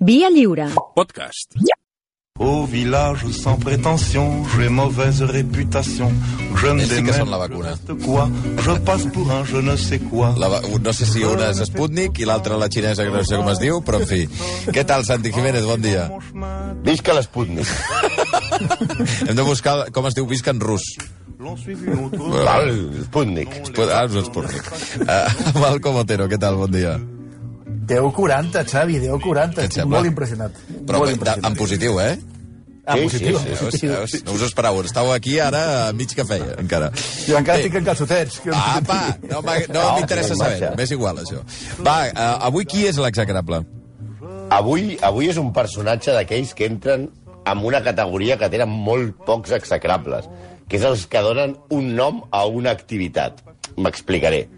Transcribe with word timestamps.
Via 0.00 0.30
lliure. 0.30 0.68
Podcast. 0.94 1.54
Au 2.38 2.64
village 2.64 3.26
sans 3.32 3.58
prétention, 3.58 4.44
j'ai 4.56 4.70
mauvaise 4.70 5.20
réputation. 5.22 6.10
Je 6.56 6.68
me 6.72 6.82
Ells 6.82 6.88
sí 6.88 7.02
que 7.04 7.12
són 7.12 7.28
la 7.30 7.36
vacuna. 7.36 7.74
quoi, 8.04 8.24
je 8.64 8.78
passe 8.86 9.04
pour 9.12 9.30
un 9.30 9.44
je 9.44 9.60
ne 9.60 9.76
sais 9.76 9.98
quoi. 9.98 10.34
La, 10.38 10.48
va- 10.48 10.62
no 10.84 10.92
sé 10.92 11.04
si 11.04 11.22
una 11.22 11.50
és 11.50 11.60
Sputnik 11.68 12.18
i 12.18 12.24
l'altra 12.24 12.56
la 12.56 12.68
xinesa, 12.72 13.04
que 13.04 13.10
no 13.12 13.22
sé 13.24 13.36
com 13.36 13.50
es 13.52 13.60
diu, 13.60 13.82
però 13.84 14.00
en 14.00 14.06
fi. 14.08 14.22
Què 14.72 14.86
tal, 14.86 15.04
Santi 15.04 15.32
Jiménez? 15.36 15.64
Bon 15.68 15.80
dia. 15.84 16.08
Visca 16.82 17.12
l'Sputnik. 17.12 17.68
Hem 19.28 19.36
de 19.36 19.42
buscar 19.44 19.90
com 19.92 20.06
es 20.08 20.14
diu 20.16 20.24
visca 20.26 20.50
en 20.56 20.60
rus. 20.64 20.94
Val, 21.38 22.72
Sputnik. 23.04 23.52
Spu- 23.68 23.90
Ah, 23.92 24.06
és 24.08 24.24
Sputnik. 24.32 24.72
Uh, 25.04 25.60
Malcom 25.60 25.96
Otero, 26.00 26.26
què 26.28 26.38
tal? 26.40 26.56
Bon 26.56 26.72
dia. 26.72 26.96
10-40, 27.90 28.64
Xavi, 28.70 28.98
10-40. 29.02 29.54
Què 29.56 29.64
et 29.64 29.64
Estic 29.66 29.80
sembla? 29.82 29.98
molt 29.98 30.10
impressionat. 30.12 30.60
Però 30.86 31.00
molt 31.02 31.12
impressionat. 31.16 31.50
en 31.50 31.56
positiu, 31.58 31.98
eh? 32.00 32.12
En 32.90 32.96
Sí, 32.96 33.02
positiu. 33.04 33.38
sí, 33.38 33.44
sí. 33.78 33.86
Veus, 33.86 34.12
veus? 34.12 34.24
No 34.24 34.32
us 34.34 34.42
ho 34.42 34.46
esperàveu. 34.46 35.12
Aquí 35.14 35.38
ara 35.38 35.88
a 35.88 35.92
mig 35.92 36.08
cafè, 36.16 36.38
encara. 36.58 36.88
Jo 37.26 37.36
encara 37.38 37.58
estic 37.60 37.74
en 37.78 37.84
calçotets. 37.84 38.40
Que... 38.40 38.50
Apa, 38.50 39.16
no, 39.28 39.42
no 39.42 39.58
No, 39.74 39.84
m'interessa 39.98 40.34
saber. 40.34 40.72
M'és 40.78 40.90
igual, 40.90 41.18
això. 41.22 41.42
Va, 41.84 41.98
uh, 42.08 42.46
avui 42.48 42.64
qui 42.64 42.86
és 42.88 42.96
l'execrable? 42.96 43.60
Avui, 44.50 44.96
avui 45.06 45.28
és 45.30 45.36
un 45.38 45.52
personatge 45.54 46.10
d'aquells 46.16 46.54
que 46.58 46.66
entren 46.66 47.10
en 47.46 47.58
una 47.64 47.80
categoria 47.84 48.36
que 48.38 48.48
tenen 48.50 48.68
molt 48.68 49.14
pocs 49.26 49.52
execrables, 49.52 50.26
que 50.68 50.76
és 50.80 50.84
els 50.84 51.04
que 51.06 51.22
donen 51.22 51.54
un 51.70 51.94
nom 51.94 52.22
a 52.32 52.46
una 52.46 52.70
activitat. 52.74 53.38
M'explicaré. 53.76 54.48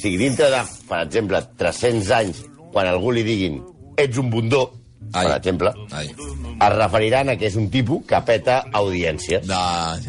Si 0.00 0.16
dintre 0.16 0.48
de, 0.52 0.62
per 0.88 1.02
exemple, 1.04 1.42
300 1.58 2.10
anys, 2.16 2.40
quan 2.72 2.88
algú 2.90 3.12
li 3.14 3.24
diguin 3.26 3.62
ets 3.98 4.18
un 4.20 4.30
bundó, 4.30 4.68
Ai. 5.12 5.26
per 5.26 5.36
exemple, 5.36 5.72
Ai. 5.90 6.08
es 6.08 6.72
referiran 6.74 7.30
a 7.32 7.36
que 7.38 7.46
és 7.48 7.56
un 7.58 7.68
tipus 7.70 8.04
que 8.06 8.18
peta 8.26 8.58
audiències. 8.76 9.46
No, 9.48 9.58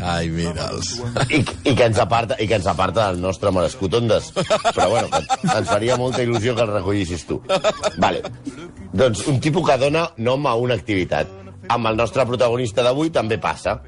ai, 0.06 0.30
mira'ls. 0.34 0.92
I, 1.30 1.40
i, 1.40 1.74
que 1.74 1.88
ens 1.88 2.00
aparta, 2.02 2.38
I 2.42 2.48
que 2.50 2.58
ens 2.60 2.68
aparta 2.70 3.10
del 3.10 3.22
nostre 3.22 3.52
merescut 3.56 3.96
Ondes. 4.00 4.32
Però 4.36 4.90
bueno, 4.92 5.10
ens 5.46 5.70
faria 5.70 5.98
molta 5.98 6.24
il·lusió 6.26 6.56
que 6.58 6.66
el 6.66 6.74
recollissis 6.74 7.26
tu. 7.30 7.40
Vale. 7.98 8.24
Doncs 8.94 9.26
un 9.30 9.40
tipus 9.40 9.66
que 9.70 9.78
dona 9.82 10.10
nom 10.18 10.46
a 10.50 10.56
una 10.60 10.78
activitat. 10.78 11.32
Amb 11.70 11.90
el 11.92 11.98
nostre 11.98 12.26
protagonista 12.26 12.86
d'avui 12.86 13.14
també 13.14 13.38
passa. 13.42 13.80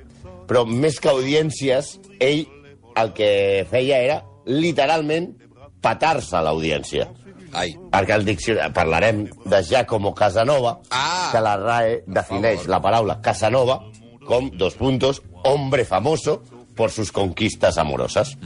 Però 0.48 0.66
més 0.68 1.00
que 1.02 1.10
audiències, 1.10 1.96
ell 2.20 2.46
el 3.00 3.14
que 3.18 3.32
feia 3.72 4.02
era 4.04 4.22
literalment 4.46 5.32
petar-se 5.82 6.36
a 6.38 6.44
l'audiència. 6.46 7.08
Ai. 7.54 7.74
Perquè 7.92 8.16
el 8.16 8.26
diccionari, 8.26 8.74
parlarem 8.74 9.26
de 9.46 9.64
Giacomo 9.64 10.14
Casanova, 10.16 10.80
Ah! 10.90 11.30
que 11.32 11.42
la 11.42 11.58
RAE 11.58 12.04
defineix 12.08 12.68
la 12.68 12.82
paraula 12.82 13.20
Casanova 13.22 13.82
com, 14.28 14.50
dos 14.54 14.76
puntos, 14.76 15.22
hombre 15.44 15.86
famoso 15.86 16.42
por 16.76 16.90
sus 16.90 17.12
conquistas 17.12 17.78
amorosas. 17.78 18.38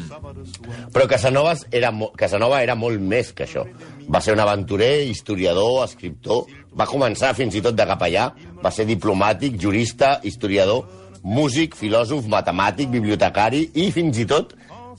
Però 0.92 1.08
Casanova 1.08 1.54
era, 1.72 1.92
Casanova 2.18 2.62
era 2.64 2.76
molt 2.76 3.00
més 3.00 3.32
que 3.34 3.46
això. 3.46 3.66
Va 4.10 4.22
ser 4.22 4.34
un 4.34 4.42
aventurer, 4.42 5.06
historiador, 5.08 5.84
escriptor, 5.86 6.46
va 6.78 6.88
començar 6.90 7.34
fins 7.38 7.56
i 7.56 7.62
tot 7.62 7.76
de 7.78 7.86
capellà, 7.86 8.32
va 8.64 8.72
ser 8.72 8.86
diplomàtic, 8.90 9.60
jurista, 9.62 10.20
historiador, 10.24 10.86
músic, 11.24 11.76
filòsof, 11.78 12.26
matemàtic, 12.30 12.90
bibliotecari 12.94 13.70
i 13.74 13.92
fins 13.94 14.18
i 14.22 14.26
tot 14.30 14.54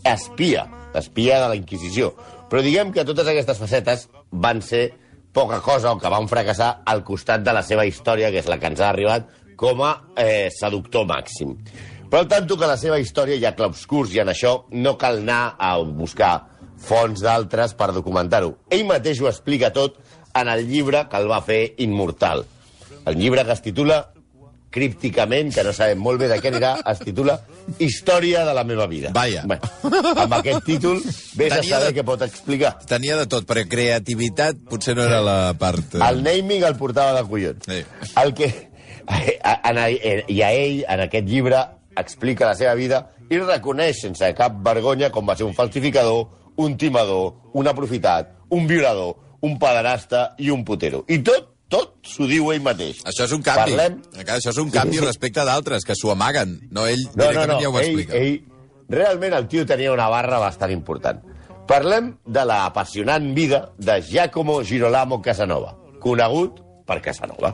espia, 0.07 0.67
espia 0.95 1.41
de 1.43 1.49
la 1.53 1.57
Inquisició. 1.59 2.13
Però 2.57 2.65
diguem 2.65 2.89
que 2.89 3.03
totes 3.05 3.27
aquestes 3.29 3.59
facetes 3.61 4.03
van 4.33 4.63
ser 4.65 4.87
poca 5.37 5.59
cosa 5.61 5.91
o 5.93 5.99
que 6.01 6.09
van 6.09 6.25
fracassar 6.25 6.71
al 6.89 7.03
costat 7.05 7.43
de 7.45 7.53
la 7.53 7.61
seva 7.61 7.85
història, 7.85 8.31
que 8.33 8.41
és 8.41 8.47
la 8.49 8.57
que 8.57 8.71
ens 8.71 8.81
ha 8.81 8.87
arribat 8.95 9.27
com 9.61 9.83
a 9.85 9.91
eh, 10.17 10.49
seductor 10.57 11.05
màxim. 11.05 11.51
Però 12.09 12.23
al 12.23 12.31
tanto 12.31 12.57
que 12.57 12.71
la 12.71 12.79
seva 12.81 12.97
història 12.97 13.37
hi 13.37 13.45
ha 13.45 13.53
clarobscurs 13.59 14.15
i 14.17 14.23
en 14.25 14.33
això 14.33 14.55
no 14.73 14.95
cal 14.97 15.21
anar 15.21 15.43
a 15.61 15.75
buscar 15.85 16.31
fonts 16.81 17.21
d'altres 17.27 17.77
per 17.77 17.91
documentar-ho. 17.93 18.55
Ell 18.73 18.87
mateix 18.89 19.21
ho 19.21 19.29
explica 19.29 19.69
tot 19.77 20.01
en 20.33 20.49
el 20.49 20.65
llibre 20.65 21.05
que 21.13 21.21
el 21.21 21.29
va 21.29 21.43
fer 21.45 21.61
immortal. 21.85 22.47
El 23.05 23.21
llibre 23.21 23.45
que 23.45 23.53
es 23.53 23.65
titula 23.69 24.01
crípticament, 24.73 25.53
que 25.53 25.61
no 25.61 25.77
sabem 25.77 26.01
molt 26.01 26.25
bé 26.25 26.33
de 26.33 26.41
què 26.41 26.55
anirà, 26.55 26.79
es 26.89 27.05
titula 27.05 27.37
Història 27.79 28.45
de 28.47 28.53
la 28.55 28.63
meva 28.65 28.87
vida. 28.87 29.11
Vaja. 29.15 29.43
Bé, 29.47 29.59
amb 30.23 30.33
aquest 30.39 30.65
títol, 30.65 31.01
vés 31.37 31.53
a 31.53 31.57
Tenia 31.61 31.71
saber 31.75 31.93
de- 31.93 32.01
què 32.01 32.05
pot 32.07 32.23
explicar. 32.23 32.77
Tenia 32.87 33.17
de 33.19 33.27
tot, 33.27 33.47
però 33.49 33.65
creativitat 33.69 34.57
potser 34.71 34.95
no 34.97 35.03
era 35.05 35.21
la 35.21 35.55
part... 35.59 35.95
eh, 35.99 36.03
El 36.09 36.23
naming 36.23 36.65
el 36.65 36.77
portava 36.79 37.17
de 37.21 37.27
collons. 37.29 37.67
Sí. 37.67 37.83
El 38.23 38.33
que... 38.35 38.51
a- 39.07 39.61
a- 39.65 39.77
en- 39.77 40.25
I 40.29 40.41
a 40.43 40.53
ell, 40.53 40.85
en 40.89 41.01
aquest 41.09 41.27
llibre, 41.29 41.61
explica 41.97 42.47
la 42.47 42.55
seva 42.55 42.75
vida 42.75 43.03
i 43.31 43.39
reconeix 43.43 44.01
sense 44.05 44.29
cap 44.39 44.57
vergonya 44.63 45.11
com 45.11 45.27
va 45.27 45.35
ser 45.37 45.47
un 45.49 45.55
falsificador, 45.55 46.27
un 46.63 46.77
timador, 46.79 47.35
un 47.55 47.67
aprofitat, 47.69 48.31
un 48.51 48.67
violador, 48.67 49.17
un 49.43 49.59
pederasta 49.59 50.35
i 50.39 50.51
un 50.51 50.65
putero. 50.65 51.05
I 51.09 51.19
tot, 51.27 51.56
tot 51.73 51.97
s'ho 52.07 52.29
diu 52.31 52.53
ell 52.55 52.63
mateix. 52.63 53.01
Això 53.11 53.27
és 53.27 53.33
un 53.35 53.43
canvi. 53.47 53.75
Parlem... 53.75 53.99
Això 54.23 54.53
és 54.53 54.61
un 54.63 54.71
canvi 54.71 55.01
sí. 55.01 55.05
respecte 55.05 55.45
d'altres, 55.47 55.87
que 55.87 55.97
s'ho 55.99 56.13
amaguen. 56.15 56.61
No, 56.71 56.87
ell 56.87 57.03
No, 57.09 57.11
no, 57.11 57.31
directament 57.33 57.57
no, 57.57 57.63
ja 57.65 57.71
ho 57.71 57.81
ell, 57.81 57.89
explica. 57.89 58.21
ell, 58.21 58.37
realment 58.93 59.35
el 59.35 59.49
tio 59.51 59.67
tenia 59.67 59.95
una 59.95 60.07
barra 60.13 60.39
bastant 60.43 60.75
important. 60.75 61.25
Parlem 61.67 62.13
de 62.23 62.45
la 62.47 62.61
apassionant 62.69 63.33
vida 63.35 63.73
de 63.79 63.99
Giacomo 64.07 64.61
Girolamo 64.63 65.19
Casanova, 65.23 65.75
conegut 65.99 66.63
per 66.87 67.01
Casanova. 67.03 67.51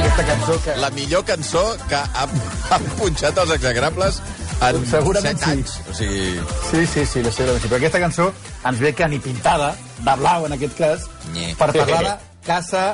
Aquesta 0.00 0.26
cançó 0.26 0.58
que... 0.64 0.76
La 0.82 0.90
millor 0.90 1.24
cançó 1.24 1.64
que 1.86 2.02
han, 2.02 2.34
han 2.74 2.92
punxat 2.98 3.38
els 3.44 3.54
exagrables 3.60 4.18
en 4.60 4.86
Segurament 4.86 5.38
set 5.38 5.44
sí. 5.44 5.50
anys. 5.50 5.76
O 5.88 5.94
sigui, 5.94 6.24
Sí, 6.70 6.86
sí, 6.86 7.06
sí, 7.06 7.22
la 7.24 7.32
segurament 7.32 7.62
sí. 7.62 7.68
Però 7.68 7.78
aquesta 7.80 8.00
cançó 8.02 8.32
ens 8.68 8.80
ve 8.80 8.92
que 8.94 9.08
ni 9.08 9.18
pintada, 9.18 9.74
de 10.04 10.16
blau 10.20 10.46
en 10.46 10.56
aquest 10.58 10.76
cas, 10.78 11.06
Nye. 11.32 11.54
per 11.56 11.72
parlar 11.72 12.02
de 12.04 12.16
Casa 12.46 12.84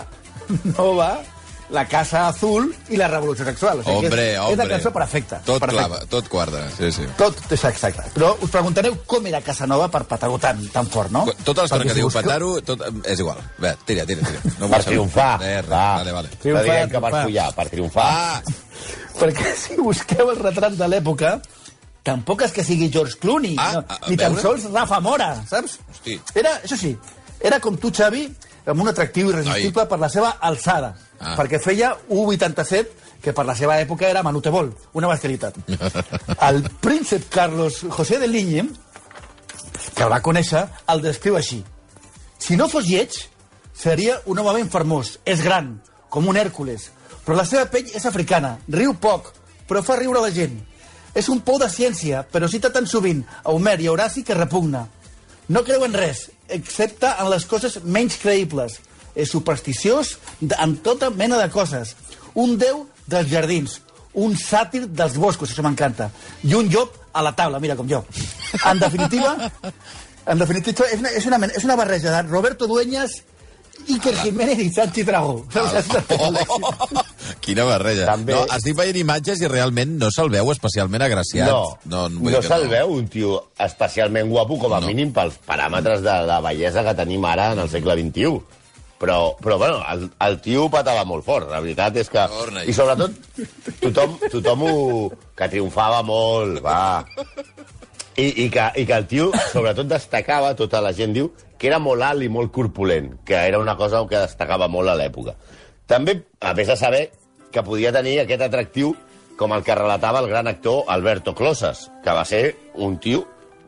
Nova, 0.77 1.16
la 1.71 1.84
Casa 1.88 2.28
Azul 2.28 2.69
i 2.88 2.97
la 2.97 3.09
Revolució 3.09 3.44
Sexual. 3.44 3.81
O 3.81 3.82
sigui, 3.82 4.06
hombre, 4.06 4.27
és, 4.32 4.38
hombre. 4.38 4.53
És 4.53 4.59
la 4.59 4.66
cançó 4.77 4.93
perfecta. 4.94 5.41
Tot 5.44 5.59
perfecta. 5.60 5.87
clava, 5.88 6.06
tot 6.06 6.28
quadra. 6.28 6.69
Sí, 6.77 6.93
sí. 6.93 7.06
Tot 7.19 7.41
és 7.53 7.65
exacte. 7.65 8.04
Però 8.15 8.37
us 8.41 8.50
preguntareu 8.50 8.97
com 9.06 9.27
era 9.27 9.41
Casanova 9.43 9.88
per 9.91 10.04
petar-ho 10.06 10.38
tan, 10.38 10.62
tan 10.75 10.87
fort, 10.87 11.10
no? 11.10 11.25
Tota 11.44 11.62
l'estona 11.66 11.84
que 11.84 11.94
diu 11.94 12.06
busqueu- 12.06 12.22
petar-ho, 12.22 12.60
tot, 12.62 12.84
és 13.04 13.19
igual. 13.19 13.38
Bé, 13.59 13.75
tira, 13.84 14.06
tira, 14.06 14.22
tira. 14.22 14.54
No 14.60 14.69
Per 14.69 14.84
triomfar. 14.84 15.41
Va. 15.41 15.97
Vale, 15.97 16.12
vale. 16.12 16.28
Triomfar, 16.43 16.65
diguem 16.65 16.88
que 16.91 17.00
per 17.00 17.10
triomfar. 17.10 17.25
follar, 17.25 17.54
per 17.54 17.69
triomfar. 17.69 18.06
Ah, 18.06 18.43
Perquè 19.16 19.54
si 19.56 19.77
busqueu 19.81 20.31
el 20.31 20.37
retrat 20.38 20.75
de 20.77 20.87
l'època, 20.93 21.41
tampoc 22.04 22.43
és 22.43 22.53
que 22.53 22.62
sigui 22.62 22.91
George 22.93 23.16
Clooney, 23.19 23.56
Ah, 23.59 23.72
no, 23.75 23.84
a- 23.88 23.98
a 24.06 24.10
ni 24.10 24.16
tan 24.16 24.34
veure. 24.34 24.43
sols 24.43 24.71
Rafa 24.71 25.00
Mora, 25.00 25.43
saps? 25.48 25.78
Hosti. 25.91 26.21
Era, 26.34 26.60
això 26.62 26.77
sí, 26.77 26.97
era 27.41 27.59
com 27.60 27.77
tu, 27.77 27.91
Xavi, 27.91 28.28
amb 28.66 28.81
un 28.83 28.88
atractiu 28.88 29.31
irresistible 29.31 29.83
Ai. 29.83 29.88
per 29.88 29.98
la 29.98 30.09
seva 30.09 30.37
alçada. 30.41 30.94
Ah. 31.19 31.34
Perquè 31.38 31.60
feia 31.62 31.94
1,87, 32.09 33.21
que 33.22 33.32
per 33.32 33.47
la 33.49 33.54
seva 33.59 33.78
època 33.81 34.09
era 34.09 34.22
Manutebol, 34.22 34.71
una 34.94 35.09
bestialitat. 35.10 35.56
El 36.49 36.60
príncep 36.82 37.31
Carlos 37.32 37.81
José 37.88 38.19
de 38.22 38.28
Ligne, 38.28 38.69
que 39.94 40.04
el 40.04 40.12
va 40.12 40.21
conèixer, 40.22 40.66
el 40.93 41.03
descriu 41.03 41.38
així. 41.38 41.62
Si 42.38 42.56
no 42.60 42.69
fos 42.69 42.87
lleig, 42.87 43.16
seria 43.75 44.21
un 44.27 44.38
home 44.38 44.59
ben 44.59 44.71
fermós. 44.71 45.16
És 45.25 45.43
gran, 45.44 45.77
com 46.12 46.28
un 46.28 46.37
Hèrcules. 46.37 46.91
Però 47.25 47.37
la 47.37 47.47
seva 47.48 47.66
pell 47.72 47.88
és 47.97 48.06
africana, 48.06 48.56
riu 48.71 48.94
poc, 49.03 49.33
però 49.66 49.83
fa 49.83 49.98
riure 49.98 50.22
la 50.22 50.33
gent. 50.34 50.60
És 51.16 51.31
un 51.33 51.41
pou 51.41 51.59
de 51.59 51.69
ciència, 51.72 52.22
però 52.28 52.48
cita 52.48 52.71
tan 52.72 52.87
sovint 52.87 53.25
a 53.43 53.54
Homer 53.54 53.78
i 53.81 53.88
a 53.88 53.94
Horaci 53.94 54.22
que 54.22 54.37
repugna. 54.37 54.84
No 55.48 55.62
creu 55.65 55.87
en 55.87 55.94
res, 55.97 56.27
excepte 56.53 57.09
en 57.09 57.30
les 57.33 57.47
coses 57.48 57.80
menys 57.83 58.19
creïbles. 58.21 58.78
És 59.16 59.30
supersticiós 59.33 60.18
en 60.60 60.77
tota 60.84 61.09
mena 61.10 61.39
de 61.41 61.48
coses. 61.51 61.95
Un 62.36 62.59
déu 62.60 62.84
dels 63.09 63.30
jardins, 63.33 63.78
un 64.13 64.34
sàtir 64.36 64.84
dels 64.86 65.16
boscos, 65.16 65.51
això 65.54 65.63
m'encanta, 65.65 66.10
i 66.45 66.53
un 66.54 66.68
llop 66.68 66.92
a 67.16 67.22
la 67.24 67.33
taula, 67.36 67.59
mira 67.60 67.77
com 67.77 67.89
jo. 67.89 68.03
En 68.65 68.78
definitiva, 68.78 69.36
en 70.27 70.39
definitiva 70.39 70.84
és 70.92 71.01
una, 71.01 71.09
és 71.16 71.27
una, 71.27 71.39
és 71.48 71.65
una 71.65 71.77
barreja 71.80 72.13
de 72.13 72.22
Roberto 72.28 72.66
Dueñas, 72.68 73.22
Iker 73.89 74.15
Jiménez 74.22 74.59
i 74.59 74.71
Santi 74.72 75.03
Dragó. 75.07 75.45
Oh, 75.54 77.03
quina 77.45 77.65
barreja. 77.65 78.07
També- 78.09 78.34
No, 78.34 78.45
estic 78.57 78.77
veient 78.77 78.97
imatges 79.01 79.41
i 79.45 79.48
realment 79.48 79.97
no 80.01 80.09
se'l 80.10 80.30
veu 80.33 80.51
especialment 80.53 81.03
agraciat. 81.04 81.48
No, 81.48 81.77
no, 81.84 82.09
no, 82.09 82.21
vull 82.24 82.33
no 82.36 82.42
se'l 82.42 82.66
veu 82.72 82.92
un 82.97 83.07
tio 83.12 83.36
especialment 83.59 84.28
guapo, 84.33 84.59
com 84.59 84.72
a 84.72 84.80
No. 84.80 84.86
no. 84.86 84.92
mínim 84.92 85.12
pels 85.12 85.39
paràmetres 85.47 86.01
de 86.03 86.16
la 86.27 86.41
bellesa 86.41 86.83
que 86.84 86.95
tenim 86.95 87.24
ara 87.24 87.53
en 87.53 87.59
el 87.60 87.69
segle 87.71 87.95
XXI. 88.01 88.41
Però, 88.97 89.37
però 89.37 89.59
bueno, 89.60 89.83
el, 89.93 90.07
el 90.25 90.39
tio 90.41 90.71
patava 90.72 91.03
molt 91.04 91.25
fort, 91.27 91.51
la 91.51 91.60
veritat 91.60 91.98
és 92.01 92.09
que... 92.09 92.22
I 92.65 92.72
sobretot, 92.72 93.13
tothom, 93.83 94.15
tothom 94.33 94.65
ho... 94.65 94.77
que 95.37 95.51
triomfava 95.53 96.01
molt, 96.07 96.63
va. 96.65 97.04
I, 98.16 98.31
i, 98.31 98.47
que, 98.48 98.71
I 98.81 98.87
que 98.89 98.97
el 98.97 99.04
tio, 99.10 99.28
sobretot, 99.53 99.91
destacava, 99.91 100.54
tota 100.57 100.81
la 100.81 100.95
gent 100.97 101.13
diu, 101.13 101.28
que 101.60 101.69
era 101.69 101.81
molt 101.83 102.04
alt 102.07 102.25
i 102.25 102.31
molt 102.33 102.54
corpulent, 102.57 103.19
que 103.28 103.37
era 103.37 103.60
una 103.60 103.77
cosa 103.77 104.01
que 104.09 104.25
destacava 104.25 104.71
molt 104.72 104.89
a 104.89 104.97
l'època. 104.97 105.37
També, 105.87 106.22
a 106.41 106.57
més 106.57 106.72
de 106.72 106.81
saber 106.81 107.04
que 107.53 107.65
podia 107.65 107.93
tenir 107.93 108.19
aquest 108.22 108.48
atractiu 108.48 108.95
com 109.37 109.53
el 109.53 109.63
que 109.63 109.77
relatava 109.77 110.25
el 110.25 110.28
gran 110.33 110.48
actor 110.48 110.84
Alberto 110.89 111.34
Closas, 111.37 111.91
que 112.04 112.16
va 112.16 112.25
ser 112.25 112.57
un 112.75 112.97
tio 112.98 113.27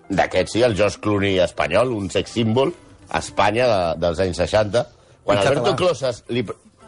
d'aquest, 0.09 0.55
sí, 0.55 0.63
el 0.65 0.77
George 0.77 1.01
Clooney 1.05 1.39
espanyol, 1.45 1.93
un 1.93 2.09
sex 2.11 2.33
símbol 2.33 2.73
a 3.09 3.21
Espanya 3.21 3.69
de, 3.69 3.81
dels 4.01 4.21
anys 4.25 4.41
60. 4.41 4.85
Quan 5.29 5.39
Alberto. 5.45 5.77
Closas 5.77 6.23
li, 6.33 6.43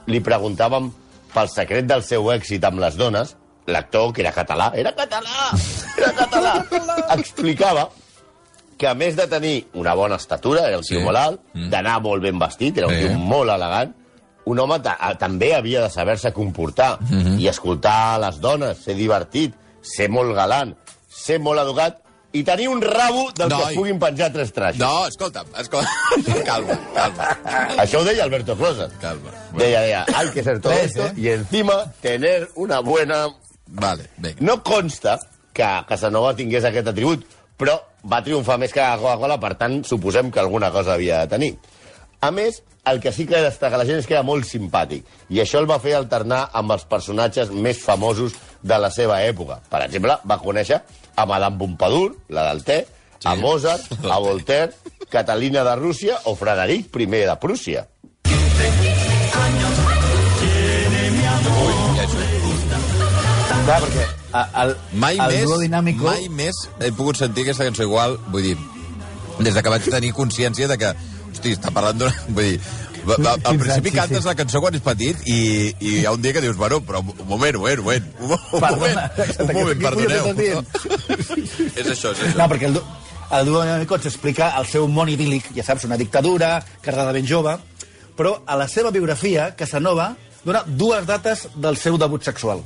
li 0.08 0.20
preguntàvem 0.24 0.90
pel 1.34 1.48
secret 1.52 1.86
del 1.86 2.02
seu 2.02 2.30
èxit 2.32 2.64
amb 2.64 2.80
les 2.82 2.96
dones, 2.96 3.36
l'actor, 3.70 4.12
que 4.16 4.22
era 4.24 4.32
català, 4.32 4.70
era 4.74 4.94
català, 4.96 5.50
era 5.98 6.12
català, 6.16 6.54
explicava 7.18 7.88
que 8.80 8.88
a 8.88 8.94
més 8.96 9.14
de 9.16 9.26
tenir 9.28 9.66
una 9.76 9.92
bona 9.94 10.16
estatura, 10.16 10.66
era 10.70 10.78
un 10.80 10.84
tio 10.88 10.98
Sí. 10.98 11.04
molt 11.04 11.18
alt, 11.20 11.40
d'anar 11.70 11.98
molt 12.00 12.22
ben 12.24 12.38
vestit, 12.40 12.78
era 12.80 12.88
un 12.88 12.94
tio 12.96 13.12
molt 13.18 13.50
elegant, 13.52 13.92
un 14.46 14.58
home 14.58 14.78
ta 14.80 14.96
a- 14.98 15.14
també 15.20 15.52
havia 15.54 15.82
de 15.82 15.90
saber-se 15.92 16.32
comportar 16.32 16.98
i 17.38 17.46
escoltar 17.46 18.18
les 18.20 18.40
dones, 18.40 18.78
ser 18.78 18.94
divertit, 18.96 19.54
ser 19.82 20.08
molt 20.08 20.32
galant, 20.34 20.72
ser 21.08 21.38
molt 21.38 21.60
educat 21.60 22.00
i 22.32 22.44
tenir 22.46 22.68
un 22.70 22.80
rabo 22.82 23.30
del 23.34 23.48
No, 23.48 23.58
que 23.58 23.70
es 23.72 23.76
puguin 23.78 23.98
penjar 23.98 24.30
tres 24.32 24.52
traixos. 24.52 24.78
No, 24.80 25.06
escolta'm, 25.08 25.48
escolta. 25.58 25.90
calma, 26.46 26.76
calma, 26.94 27.28
Això 27.82 28.00
ho 28.00 28.04
deia 28.06 28.22
Alberto 28.24 28.56
Closas. 28.56 28.92
calma. 29.00 29.32
Deia, 29.58 29.80
deia, 29.80 30.04
hay 30.14 30.28
que 30.30 30.44
ser 30.44 30.60
todo 30.60 30.72
Tres, 30.72 30.92
esto 30.94 31.06
eh? 31.06 31.12
y 31.16 31.28
encima 31.28 31.84
tener 32.00 32.48
una 32.54 32.80
buena... 32.80 33.26
Vale, 33.66 34.08
vinga. 34.16 34.36
No 34.40 34.62
consta 34.62 35.18
que 35.52 35.66
Casanova 35.88 36.34
tingués 36.38 36.64
aquest 36.64 36.88
atribut, 36.90 37.26
però 37.58 37.76
va 38.06 38.22
triomfar 38.22 38.56
més 38.58 38.72
que 38.72 38.80
la 38.80 38.96
Coca-Cola, 38.98 39.36
per 39.42 39.54
tant, 39.58 39.80
suposem 39.84 40.30
que 40.30 40.40
alguna 40.40 40.70
cosa 40.70 40.94
havia 40.94 41.20
de 41.24 41.28
tenir. 41.34 41.50
A 42.20 42.30
més, 42.30 42.62
el 42.86 42.98
que 43.00 43.12
sí 43.12 43.26
que 43.28 43.38
destaca 43.42 43.78
la 43.78 43.84
gent 43.88 43.98
és 44.00 44.06
que 44.08 44.14
era 44.16 44.22
molt 44.26 44.46
simpàtic, 44.48 45.04
i 45.30 45.42
això 45.42 45.60
el 45.60 45.68
va 45.68 45.78
fer 45.82 45.94
alternar 45.98 46.46
amb 46.56 46.72
els 46.74 46.86
personatges 46.88 47.50
més 47.52 47.82
famosos 47.82 48.34
de 48.62 48.78
la 48.78 48.90
seva 48.90 49.20
època. 49.26 49.60
Per 49.70 49.82
exemple, 49.84 50.16
va 50.24 50.38
conèixer 50.40 50.80
a 51.16 51.26
Madame 51.26 51.58
Pompadour, 51.58 52.16
la 52.28 52.48
del 52.52 52.64
té, 52.64 52.86
Sí. 53.20 53.28
a 53.28 53.34
Mozart, 53.34 53.84
a 54.10 54.18
Voltaire, 54.18 54.72
Catalina 55.10 55.62
de 55.62 55.76
Rússia 55.76 56.16
o 56.24 56.34
Frederic 56.36 56.88
I 56.96 57.06
de 57.06 57.36
Prússia. 57.36 57.86
Clar, 63.60 63.80
perquè 63.84 64.06
a, 64.32 64.42
el, 64.62 64.72
Mai 64.92 65.18
el 65.18 65.34
més, 65.34 65.52
dinàmico... 65.64 66.06
mai 66.06 66.28
més 66.32 66.56
he 66.80 66.90
pogut 66.96 67.18
sentir 67.20 67.44
aquesta 67.44 67.66
cançó 67.66 67.84
igual, 67.84 68.16
vull 68.32 68.46
dir, 68.46 68.56
des 69.40 69.54
de 69.54 69.62
que 69.62 69.72
vaig 69.72 69.88
tenir 69.90 70.12
consciència 70.16 70.68
de 70.70 70.78
que, 70.80 70.94
hosti, 71.30 71.56
està 71.58 71.72
parlant 71.74 72.00
d'una... 72.00 72.14
Vull 72.30 72.54
dir, 72.54 72.60
va, 73.06 73.16
va, 73.18 73.34
al 73.50 73.58
principi 73.60 73.92
cantes 73.94 74.26
la 74.28 74.34
cançó 74.38 74.60
quan 74.62 74.76
ets 74.76 74.84
petit 74.84 75.20
i, 75.26 75.38
i 75.80 75.92
hi 76.00 76.06
ha 76.06 76.12
un 76.16 76.22
dia 76.22 76.32
que 76.36 76.42
dius, 76.44 76.56
bueno, 76.56 76.80
però 76.84 77.00
un 77.02 77.12
moment, 77.28 77.56
un 77.56 77.62
moment, 77.62 77.78
un 77.80 77.84
moment, 77.84 78.08
un 78.20 78.60
moment, 78.60 78.98
un 79.38 79.52
moment, 79.54 79.84
perdoneu. 79.84 80.64
és 81.80 81.86
això, 81.86 82.12
és 82.12 82.24
això. 82.24 82.34
No, 82.36 82.48
perquè 82.52 82.68
el, 82.70 82.80
el 83.38 83.46
duo 83.46 83.62
ens 83.64 84.10
explica 84.10 84.52
el 84.58 84.66
seu 84.66 84.88
món 84.88 85.10
idíl·lic, 85.12 85.52
ja 85.56 85.64
saps, 85.66 85.86
una 85.88 85.98
dictadura, 86.00 86.58
carrera 86.82 87.08
de 87.10 87.18
ben 87.20 87.28
jove, 87.28 87.56
però 88.16 88.40
a 88.46 88.56
la 88.58 88.68
seva 88.68 88.90
biografia, 88.90 89.54
Casanova 89.56 90.12
dona 90.44 90.64
dues 90.66 91.06
dates 91.08 91.48
del 91.56 91.76
seu 91.76 91.98
debut 92.00 92.24
sexual. 92.24 92.62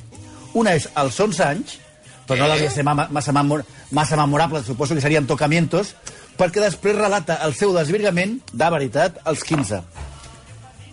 Una 0.55 0.75
és 0.79 0.89
als 0.95 1.19
11 1.21 1.45
anys, 1.47 1.79
però 2.25 2.39
no 2.41 2.49
devia 2.55 2.71
ser 2.71 2.85
ma- 2.87 3.09
massa, 3.11 3.33
memor 3.35 3.65
massa 3.91 4.17
memorable, 4.17 4.63
suposo 4.65 4.95
que 4.95 5.03
serien 5.03 5.27
tocamientos, 5.27 5.95
perquè 6.39 6.63
després 6.63 6.97
relata 6.97 7.37
el 7.47 7.55
seu 7.55 7.75
desvirgament, 7.77 8.41
de 8.53 8.71
veritat, 8.71 9.21
als 9.25 9.45
15. 9.45 9.83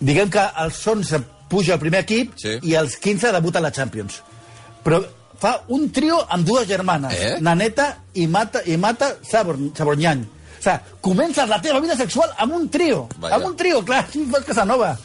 Diguem 0.02 0.30
que 0.34 0.42
als 0.42 0.80
11 0.86 1.20
puja 1.48 1.74
al 1.76 1.80
primer 1.82 2.00
equip 2.02 2.32
Sí. 2.40 2.56
i 2.66 2.74
als 2.76 2.96
15 2.98 3.30
debuta 3.32 3.60
a 3.60 3.62
la 3.62 3.70
Champions. 3.70 4.20
Però 4.82 4.98
fa 5.38 5.60
un 5.68 5.88
trio 5.94 6.18
amb 6.28 6.46
dues 6.46 6.66
germanes, 6.66 7.14
Eh? 7.14 7.36
Naneta 7.40 7.98
i 8.14 8.26
Mata, 8.26 8.62
i 8.66 8.76
Mata 8.76 9.12
Sabor, 9.22 9.56
Sabornyany. 9.76 10.22
O 10.22 10.62
sigui, 10.62 10.78
comences 11.00 11.48
la 11.48 11.60
teva 11.62 11.80
vida 11.82 11.96
sexual 11.96 12.30
amb 12.38 12.54
un 12.54 12.68
trio. 12.70 13.08
Vaja. 13.18 13.34
Amb 13.36 13.46
un 13.46 13.56
trio, 13.56 13.84
clar, 13.84 14.04
fas 14.06 14.44
Casanova. 14.50 14.96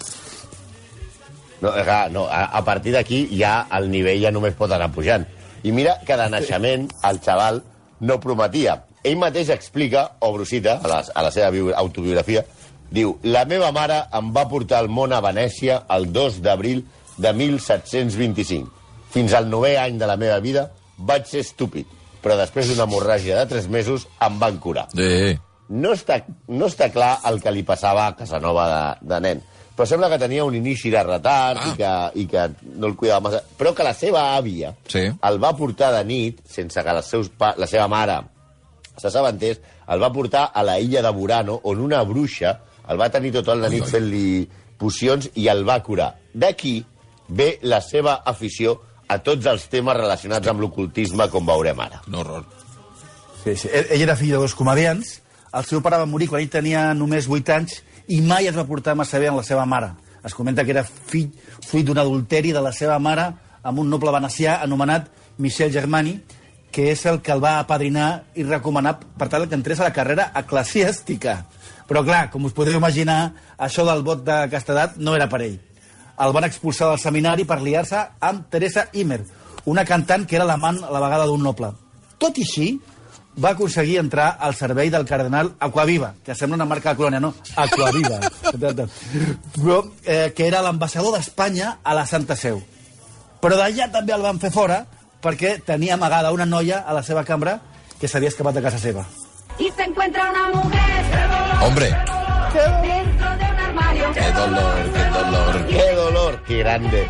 No, 1.61 1.71
clar, 1.73 2.11
no, 2.11 2.25
a, 2.29 2.43
a 2.53 2.61
partir 2.63 2.93
d'aquí 2.93 3.23
ja 3.37 3.63
el 3.73 3.87
nivell 3.89 4.21
ja 4.21 4.31
només 4.31 4.53
pot 4.57 4.71
anar 4.71 4.91
pujant. 4.93 5.25
I 5.65 5.71
mira 5.73 5.95
que 6.05 6.13
de 6.17 6.27
naixement 6.29 6.85
el 7.09 7.17
xaval 7.25 7.63
no 8.05 8.19
prometia. 8.21 8.83
Ell 9.03 9.17
mateix 9.17 9.49
explica, 9.49 10.03
obro 10.19 10.45
cita, 10.45 10.75
a 10.83 10.87
la, 10.87 10.99
a 11.15 11.23
la 11.25 11.31
seva 11.33 11.49
bio- 11.49 11.73
autobiografia, 11.75 12.43
diu, 12.91 13.17
la 13.23 13.45
meva 13.45 13.71
mare 13.75 14.03
em 14.17 14.31
va 14.35 14.47
portar 14.49 14.79
al 14.83 14.89
món 14.89 15.13
a 15.13 15.21
Venècia 15.23 15.81
el 15.95 16.09
2 16.13 16.41
d'abril 16.45 16.85
de 17.17 17.33
1725. 17.33 18.69
Fins 19.13 19.33
al 19.33 19.47
novè 19.49 19.75
any 19.81 19.97
de 19.97 20.07
la 20.09 20.17
meva 20.19 20.39
vida 20.43 20.67
vaig 20.97 21.25
ser 21.29 21.41
estúpid, 21.45 21.87
però 22.23 22.37
després 22.39 22.67
d'una 22.69 22.85
hemorràgia 22.87 23.37
de 23.39 23.45
3 23.49 23.67
mesos 23.71 24.07
em 24.25 24.39
van 24.39 24.57
curar 24.59 24.87
Sí, 24.93 25.37
no 25.69 25.91
està, 25.93 26.21
no 26.47 26.67
està 26.67 26.89
clar 26.93 27.17
el 27.29 27.39
que 27.43 27.51
li 27.53 27.63
passava 27.67 28.07
a 28.07 28.15
Casanova 28.17 28.65
de, 28.71 29.07
de 29.13 29.19
nen, 29.23 29.41
però 29.77 29.85
sembla 29.85 30.09
que 30.09 30.17
tenia 30.17 30.45
un 30.45 30.55
inici 30.57 30.89
de 30.89 31.03
retard 31.05 31.59
ah. 31.61 31.67
i, 31.69 31.75
que, 31.77 31.91
i 32.23 32.25
que 32.31 32.47
no 32.79 32.87
el 32.89 32.95
cuidava 32.97 33.27
massa, 33.27 33.43
però 33.57 33.73
que 33.77 33.85
la 33.85 33.93
seva 33.93 34.23
àvia 34.37 34.73
Sí. 34.89 35.03
el 35.29 35.39
va 35.43 35.53
portar 35.57 35.91
de 35.93 36.03
nit, 36.07 36.39
sense 36.49 36.81
que 36.83 36.95
els 36.97 37.05
seus 37.13 37.29
pa, 37.29 37.53
la 37.57 37.67
seva 37.69 37.87
mare 37.91 38.21
s'assabentés, 38.97 39.59
el 39.87 40.01
va 40.01 40.11
portar 40.11 40.47
a 40.53 40.63
la 40.65 40.79
illa 40.79 41.03
de 41.05 41.11
Burano, 41.13 41.59
on 41.63 41.79
una 41.83 42.01
bruixa 42.03 42.57
el 42.87 42.99
va 42.99 43.09
tenir 43.13 43.33
tot 43.35 43.49
el 43.53 43.63
de 43.65 43.71
nit 43.73 43.87
fent-li 43.87 44.27
pocions 44.77 45.29
i 45.35 45.47
el 45.51 45.63
va 45.67 45.81
curar. 45.83 46.13
D'aquí 46.33 46.79
ve 47.27 47.57
la 47.61 47.81
seva 47.81 48.21
afició 48.25 48.77
a 49.07 49.19
tots 49.23 49.47
els 49.47 49.67
temes 49.71 49.97
relacionats 49.97 50.47
amb 50.47 50.61
l'ocultisme, 50.61 51.29
com 51.31 51.45
veurem 51.45 51.79
ara. 51.79 52.01
un 52.07 52.15
horror. 52.15 52.45
Sí, 53.43 53.55
sí. 53.55 53.69
Ell, 53.71 53.87
ell 53.95 54.01
era 54.01 54.15
fill 54.15 54.31
de 54.35 54.41
dos 54.43 54.55
comedians. 54.55 55.21
El 55.53 55.65
seu 55.65 55.81
pare 55.81 55.97
va 55.97 56.05
morir 56.05 56.27
quan 56.27 56.41
ell 56.41 56.51
tenia 56.51 56.93
només 56.93 57.29
8 57.29 57.53
anys 57.55 57.81
i 58.07 58.19
mai 58.21 58.47
es 58.47 58.55
va 58.55 58.67
portar 58.67 58.95
massa 58.95 59.19
bé 59.19 59.29
amb 59.29 59.39
la 59.39 59.43
seva 59.47 59.65
mare. 59.65 59.93
Es 60.23 60.35
comenta 60.35 60.65
que 60.65 60.71
era 60.75 60.83
fill, 60.83 61.29
fruit 61.63 61.85
d'un 61.87 61.97
adulteri 61.97 62.51
de 62.51 62.61
la 62.61 62.73
seva 62.75 62.99
mare 62.99 63.29
amb 63.63 63.79
un 63.79 63.89
noble 63.89 64.11
venecià 64.11 64.59
anomenat 64.63 65.07
Michel 65.37 65.71
Germani, 65.71 66.17
que 66.71 66.91
és 66.91 67.05
el 67.05 67.21
que 67.23 67.31
el 67.31 67.43
va 67.43 67.57
apadrinar 67.59 68.25
i 68.35 68.43
recomanar 68.43 68.97
per 68.99 69.29
tal 69.31 69.47
que 69.47 69.55
entrés 69.55 69.79
a 69.79 69.87
la 69.87 69.95
carrera 69.95 70.31
eclesiàstica. 70.35 71.39
Però, 71.87 72.03
clar, 72.03 72.27
com 72.31 72.45
us 72.45 72.55
podeu 72.55 72.75
imaginar, 72.77 73.31
això 73.57 73.85
del 73.87 74.03
vot 74.03 74.25
de 74.27 74.41
castedat 74.51 74.97
no 74.99 75.15
era 75.15 75.29
per 75.31 75.41
ell. 75.45 75.57
El 76.19 76.33
van 76.35 76.47
expulsar 76.47 76.89
del 76.91 76.99
seminari 76.99 77.45
per 77.47 77.61
liar-se 77.61 78.01
amb 78.19 78.47
Teresa 78.51 78.87
Imer, 78.93 79.21
una 79.65 79.85
cantant 79.85 80.25
que 80.27 80.35
era 80.35 80.47
l'amant 80.47 80.81
a 80.83 80.91
la 80.91 81.01
vegada 81.03 81.27
d'un 81.29 81.43
noble. 81.43 81.71
Tot 82.17 82.37
i 82.41 82.45
així, 82.47 82.67
va 83.37 83.51
aconseguir 83.53 83.99
entrar 84.01 84.31
al 84.39 84.55
servei 84.57 84.89
del 84.89 85.05
cardenal 85.05 85.53
Aquaviva, 85.59 86.15
que 86.25 86.35
sembla 86.35 86.57
una 86.57 86.65
marca 86.65 86.91
de 86.91 86.97
colònia, 86.97 87.21
no? 87.21 87.33
Aquaviva. 87.55 88.19
Però, 89.53 89.83
eh, 90.03 90.33
que 90.35 90.47
era 90.47 90.63
l'ambaixador 90.65 91.15
d'Espanya 91.15 91.77
a 91.83 91.93
la 91.93 92.07
Santa 92.09 92.35
Seu. 92.35 92.63
Però 93.41 93.59
d'allà 93.59 93.91
també 93.93 94.15
el 94.15 94.25
van 94.25 94.41
fer 94.41 94.51
fora 94.51 94.81
perquè 95.21 95.57
tenia 95.65 95.95
amagada 95.95 96.33
una 96.33 96.49
noia 96.49 96.81
a 96.81 96.97
la 96.97 97.05
seva 97.05 97.23
cambra 97.25 97.59
que 98.01 98.09
s'havia 98.09 98.33
escapat 98.33 98.57
de 98.57 98.65
casa 98.65 98.81
seva. 98.81 99.05
Y 99.59 99.71
se 99.71 99.83
encuentra 99.83 100.29
una 100.29 100.49
mujer 100.49 101.03
Hombre, 101.63 101.87
dentro 102.53 103.29
de 103.37 103.51
un 103.51 103.59
armario. 103.59 104.11
qué 104.13 104.31
dolor, 104.31 104.75
qué 104.93 105.09
dolor. 105.09 105.67
¡Qué 105.67 105.93
dolor! 105.95 106.43
¡Qué 106.47 106.57
grande! 106.59 107.07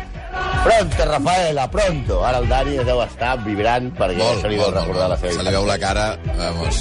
Pronto, 0.64 1.04
Rafaela, 1.04 1.70
pronto! 1.70 2.24
Ara 2.26 2.38
el 2.38 2.48
Dani 2.48 2.76
es 2.78 2.86
deu 2.86 3.00
estar 3.04 3.36
vibrant 3.44 3.88
perquè 3.96 4.18
Molt, 4.18 4.40
se 4.42 4.50
li 4.50 4.58
deu 4.58 4.66
molt, 4.66 4.76
recordar 4.80 5.06
la 5.12 5.16
seva 5.20 5.32
Se 5.36 5.44
li 5.46 5.52
veu 5.54 5.66
la 5.68 5.76
cara, 5.78 6.06
vamos. 6.36 6.80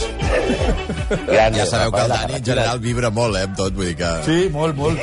Grande, 1.28 1.60
Ja 1.60 1.66
sabeu 1.70 1.92
que 1.94 2.02
el 2.02 2.12
Dani 2.12 2.36
en 2.40 2.46
general 2.46 2.80
vibra 2.84 3.12
molt, 3.14 3.38
eh, 3.38 3.46
amb 3.48 3.56
tot, 3.58 3.74
vull 3.78 3.92
dir 3.92 3.96
que... 4.02 4.12
Sí, 4.26 4.50
molt, 4.54 4.76
molt. 4.76 5.00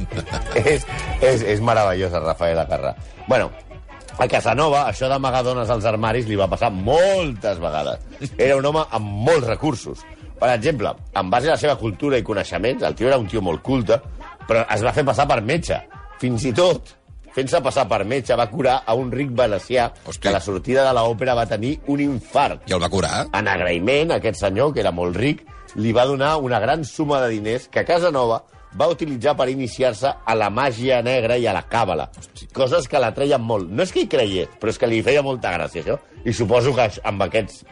és, 0.64 0.86
és, 1.20 1.42
és 1.56 1.60
meravellosa, 1.60 2.22
Rafaela 2.24 2.66
Carrà. 2.70 2.94
Bueno, 3.28 3.50
a 4.18 4.28
Casanova, 4.30 4.84
això 4.88 5.08
d'amagar 5.10 5.42
dones 5.46 5.70
als 5.70 5.86
armaris 5.90 6.28
li 6.28 6.36
va 6.38 6.48
passar 6.50 6.70
moltes 6.70 7.58
vegades. 7.62 8.02
Era 8.38 8.56
un 8.56 8.66
home 8.66 8.84
amb 8.94 9.14
molts 9.26 9.48
recursos. 9.48 10.04
Per 10.38 10.50
exemple, 10.52 10.92
en 11.14 11.30
base 11.30 11.48
a 11.48 11.54
la 11.54 11.60
seva 11.60 11.76
cultura 11.80 12.18
i 12.18 12.26
coneixements, 12.26 12.82
el 12.82 12.94
tio 12.94 13.08
era 13.08 13.18
un 13.18 13.26
tio 13.30 13.42
molt 13.42 13.62
culte, 13.62 14.00
però 14.48 14.64
es 14.70 14.84
va 14.84 14.92
fer 14.94 15.04
passar 15.06 15.26
per 15.30 15.40
metge. 15.42 15.80
Fins 16.20 16.44
i 16.46 16.52
tot, 16.54 16.94
fent-se 17.34 17.60
passar 17.64 17.86
per 17.90 18.04
metge, 18.06 18.36
va 18.38 18.48
curar 18.50 18.80
a 18.86 18.94
un 18.98 19.10
ric 19.12 19.32
venecià 19.34 19.88
Hosti. 20.04 20.20
que 20.22 20.30
a 20.30 20.36
la 20.36 20.42
sortida 20.42 20.84
de 20.86 20.94
l'òpera 20.94 21.34
va 21.34 21.46
tenir 21.50 21.78
un 21.90 22.00
infart. 22.00 22.68
I 22.70 22.76
el 22.76 22.82
va 22.82 22.90
curar? 22.92 23.26
En 23.32 23.50
agraïment, 23.50 24.14
aquest 24.14 24.38
senyor, 24.42 24.74
que 24.74 24.84
era 24.84 24.92
molt 24.94 25.16
ric, 25.16 25.42
li 25.74 25.92
va 25.92 26.06
donar 26.06 26.36
una 26.38 26.60
gran 26.60 26.84
suma 26.84 27.20
de 27.24 27.32
diners 27.34 27.66
que 27.68 27.84
Casanova 27.84 28.44
va 28.80 28.88
utilitzar 28.90 29.36
per 29.38 29.48
iniciar-se 29.52 30.10
a 30.24 30.34
la 30.34 30.48
màgia 30.50 31.00
negra 31.02 31.36
i 31.38 31.46
a 31.46 31.52
la 31.54 31.62
càbala. 31.70 32.08
Coses 32.52 32.88
que 32.90 32.98
l'atreien 32.98 33.42
molt. 33.42 33.70
No 33.70 33.82
és 33.86 33.92
que 33.94 34.02
hi 34.04 34.08
creiés, 34.10 34.48
però 34.60 34.72
és 34.72 34.78
que 34.78 34.88
li 34.90 35.02
feia 35.02 35.22
molta 35.22 35.52
gràcia, 35.54 35.82
això. 35.84 35.98
I 36.24 36.32
suposo 36.32 36.74
que 36.74 36.88
amb 37.04 37.22
aquests 37.28 37.64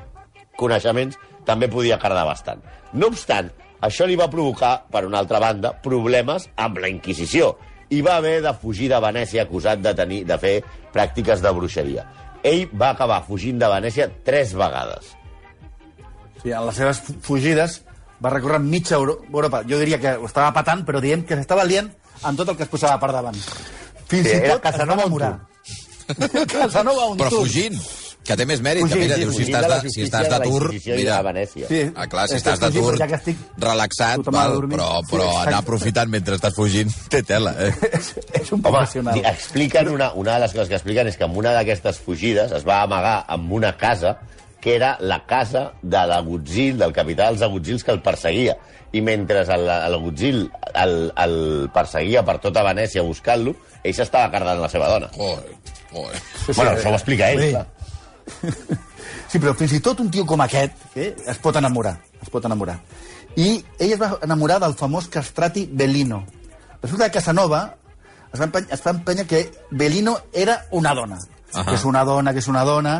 coneixements 0.58 1.18
també 1.46 1.68
podia 1.68 1.98
cardar 1.98 2.24
bastant. 2.28 2.62
No 2.94 3.08
obstant, 3.10 3.50
això 3.82 4.06
li 4.06 4.16
va 4.16 4.28
provocar, 4.30 4.84
per 4.92 5.04
una 5.08 5.18
altra 5.18 5.40
banda, 5.42 5.72
problemes 5.82 6.48
amb 6.56 6.78
la 6.78 6.88
Inquisició 6.92 7.56
i 7.92 8.00
va 8.00 8.16
haver 8.20 8.38
de 8.44 8.52
fugir 8.56 8.88
de 8.88 8.98
Venècia 9.02 9.42
acusat 9.42 9.80
de, 9.84 9.92
tenir, 9.94 10.22
de 10.24 10.38
fer 10.38 10.54
pràctiques 10.94 11.42
de 11.44 11.50
bruixeria. 11.52 12.06
Ell 12.42 12.68
va 12.78 12.92
acabar 12.94 13.20
fugint 13.26 13.58
de 13.60 13.68
Venècia 13.68 14.06
tres 14.24 14.54
vegades. 14.54 15.10
Sí, 16.42 16.50
en 16.50 16.64
les 16.66 16.74
seves 16.78 17.00
fu- 17.04 17.18
fugides 17.22 17.82
va 18.22 18.30
recórrer 18.30 18.60
mitja 18.60 18.96
Euro 18.96 19.18
Europa. 19.32 19.62
Jo 19.68 19.78
diria 19.80 19.98
que 20.00 20.14
ho 20.16 20.26
estava 20.28 20.52
patant, 20.54 20.84
però 20.86 21.00
diem 21.02 21.24
que 21.26 21.36
s'estava 21.38 21.64
liant 21.64 21.90
amb 22.22 22.38
tot 22.38 22.48
el 22.52 22.56
que 22.56 22.62
es 22.68 22.70
posava 22.70 22.98
per 23.02 23.10
davant. 23.12 23.36
Fins 24.06 24.28
Sí, 24.28 24.36
i 24.36 24.40
tot 24.46 24.46
es 24.46 24.52
va 24.54 24.60
Casanova 24.70 25.02
un 25.06 25.12
enamorar. 25.12 25.34
Casanova 26.52 27.06
un 27.12 27.18
Però 27.18 27.30
tour. 27.30 27.46
fugint, 27.46 27.76
que 28.22 28.36
té 28.38 28.44
més 28.46 28.60
mèrit. 28.62 28.82
Fugint, 28.84 28.98
que 29.00 29.06
mira, 29.06 29.16
sí, 29.16 29.22
diu, 29.24 29.32
si 29.34 29.44
estàs 29.46 29.66
de 29.82 29.90
si 29.90 30.02
estàs 30.04 30.26
de 30.28 30.32
d'atur, 30.34 30.68
i 30.74 30.80
mira... 30.98 31.16
Sí. 31.48 31.80
Ah, 31.96 32.06
clar, 32.10 32.28
si 32.30 32.36
Estàs 32.38 32.60
d'atur, 32.62 32.96
ja 33.00 33.08
estic 33.16 33.38
relaxat, 33.62 34.22
val, 34.30 34.54
dormir. 34.58 34.76
però, 34.76 35.00
Sí, 35.02 35.08
però 35.10 35.26
exacte. 35.30 35.48
anar 35.48 35.58
aprofitant 35.62 36.12
mentre 36.12 36.36
estàs 36.38 36.54
fugint 36.54 36.92
té 37.10 37.22
tela, 37.26 37.54
eh? 37.58 37.72
és, 37.92 38.12
és 38.42 38.52
un 38.54 38.62
professional. 38.62 39.14
sí, 39.18 39.24
expliquen 39.32 39.88
una, 39.94 40.12
una 40.14 40.36
de 40.36 40.44
les 40.46 40.52
coses 40.54 40.68
que 40.70 40.78
expliquen 40.78 41.10
és 41.10 41.16
que 41.18 41.24
en 41.26 41.34
una 41.42 41.54
d'aquestes 41.56 41.98
fugides 42.04 42.52
es 42.52 42.66
va 42.68 42.82
amagar 42.82 43.24
en 43.34 43.48
una 43.50 43.74
casa 43.76 44.18
que 44.62 44.76
era 44.76 44.92
la 45.02 45.24
casa 45.26 45.72
de 45.82 46.04
l'agutzil, 46.06 46.76
del 46.78 46.92
capità 46.94 47.26
dels 47.32 47.42
agutzils 47.42 47.82
que 47.82 47.90
el 47.90 48.00
perseguia. 48.02 48.54
I 48.92 49.00
mentre 49.02 49.40
el- 49.42 49.64
l'agutzil 49.66 50.44
el, 50.78 50.94
el 51.16 51.36
perseguia 51.74 52.22
per 52.24 52.36
tota 52.44 52.62
Venècia 52.62 53.02
buscant-lo, 53.02 53.54
ell 53.82 53.94
s'estava 53.96 54.30
cardant 54.30 54.60
la 54.62 54.68
seva 54.70 54.88
dona. 54.92 55.08
Joder, 55.16 55.56
joder. 55.90 56.20
Sí, 56.20 56.52
sí, 56.52 56.56
bueno, 56.60 56.76
això 56.76 56.92
ho 56.92 56.98
explica 57.00 57.30
ell, 57.32 57.40
sí. 57.42 57.50
clar. 57.50 57.66
Sí, 59.32 59.40
però 59.40 59.54
fins 59.56 59.72
i 59.72 59.80
tot 59.80 60.00
un 60.04 60.10
tio 60.12 60.26
com 60.28 60.40
aquest 60.44 60.96
eh, 60.96 61.14
es 61.26 61.38
pot 61.42 61.56
enamorar. 61.56 61.96
Es 62.22 62.28
pot 62.30 62.44
enamorar. 62.44 62.76
I 63.40 63.62
ell 63.80 63.94
es 63.94 64.00
va 64.00 64.10
enamorar 64.22 64.58
del 64.60 64.74
famós 64.78 65.08
castrati 65.08 65.64
Bellino. 65.72 66.22
Resulta 66.82 67.08
que 67.08 67.16
Casanova 67.18 67.62
es 68.32 68.38
va, 68.40 68.44
empeny, 68.44 68.66
es 68.70 68.82
va 68.84 68.92
empènyer 68.92 69.26
que 69.26 69.40
Bellino 69.70 70.18
era 70.32 70.66
una 70.70 70.92
dona. 70.94 71.18
Ahà. 71.52 71.64
Que 71.70 71.74
és 71.80 71.84
una 71.88 72.04
dona, 72.04 72.32
que 72.36 72.44
és 72.44 72.48
una 72.52 72.62
dona... 72.68 72.94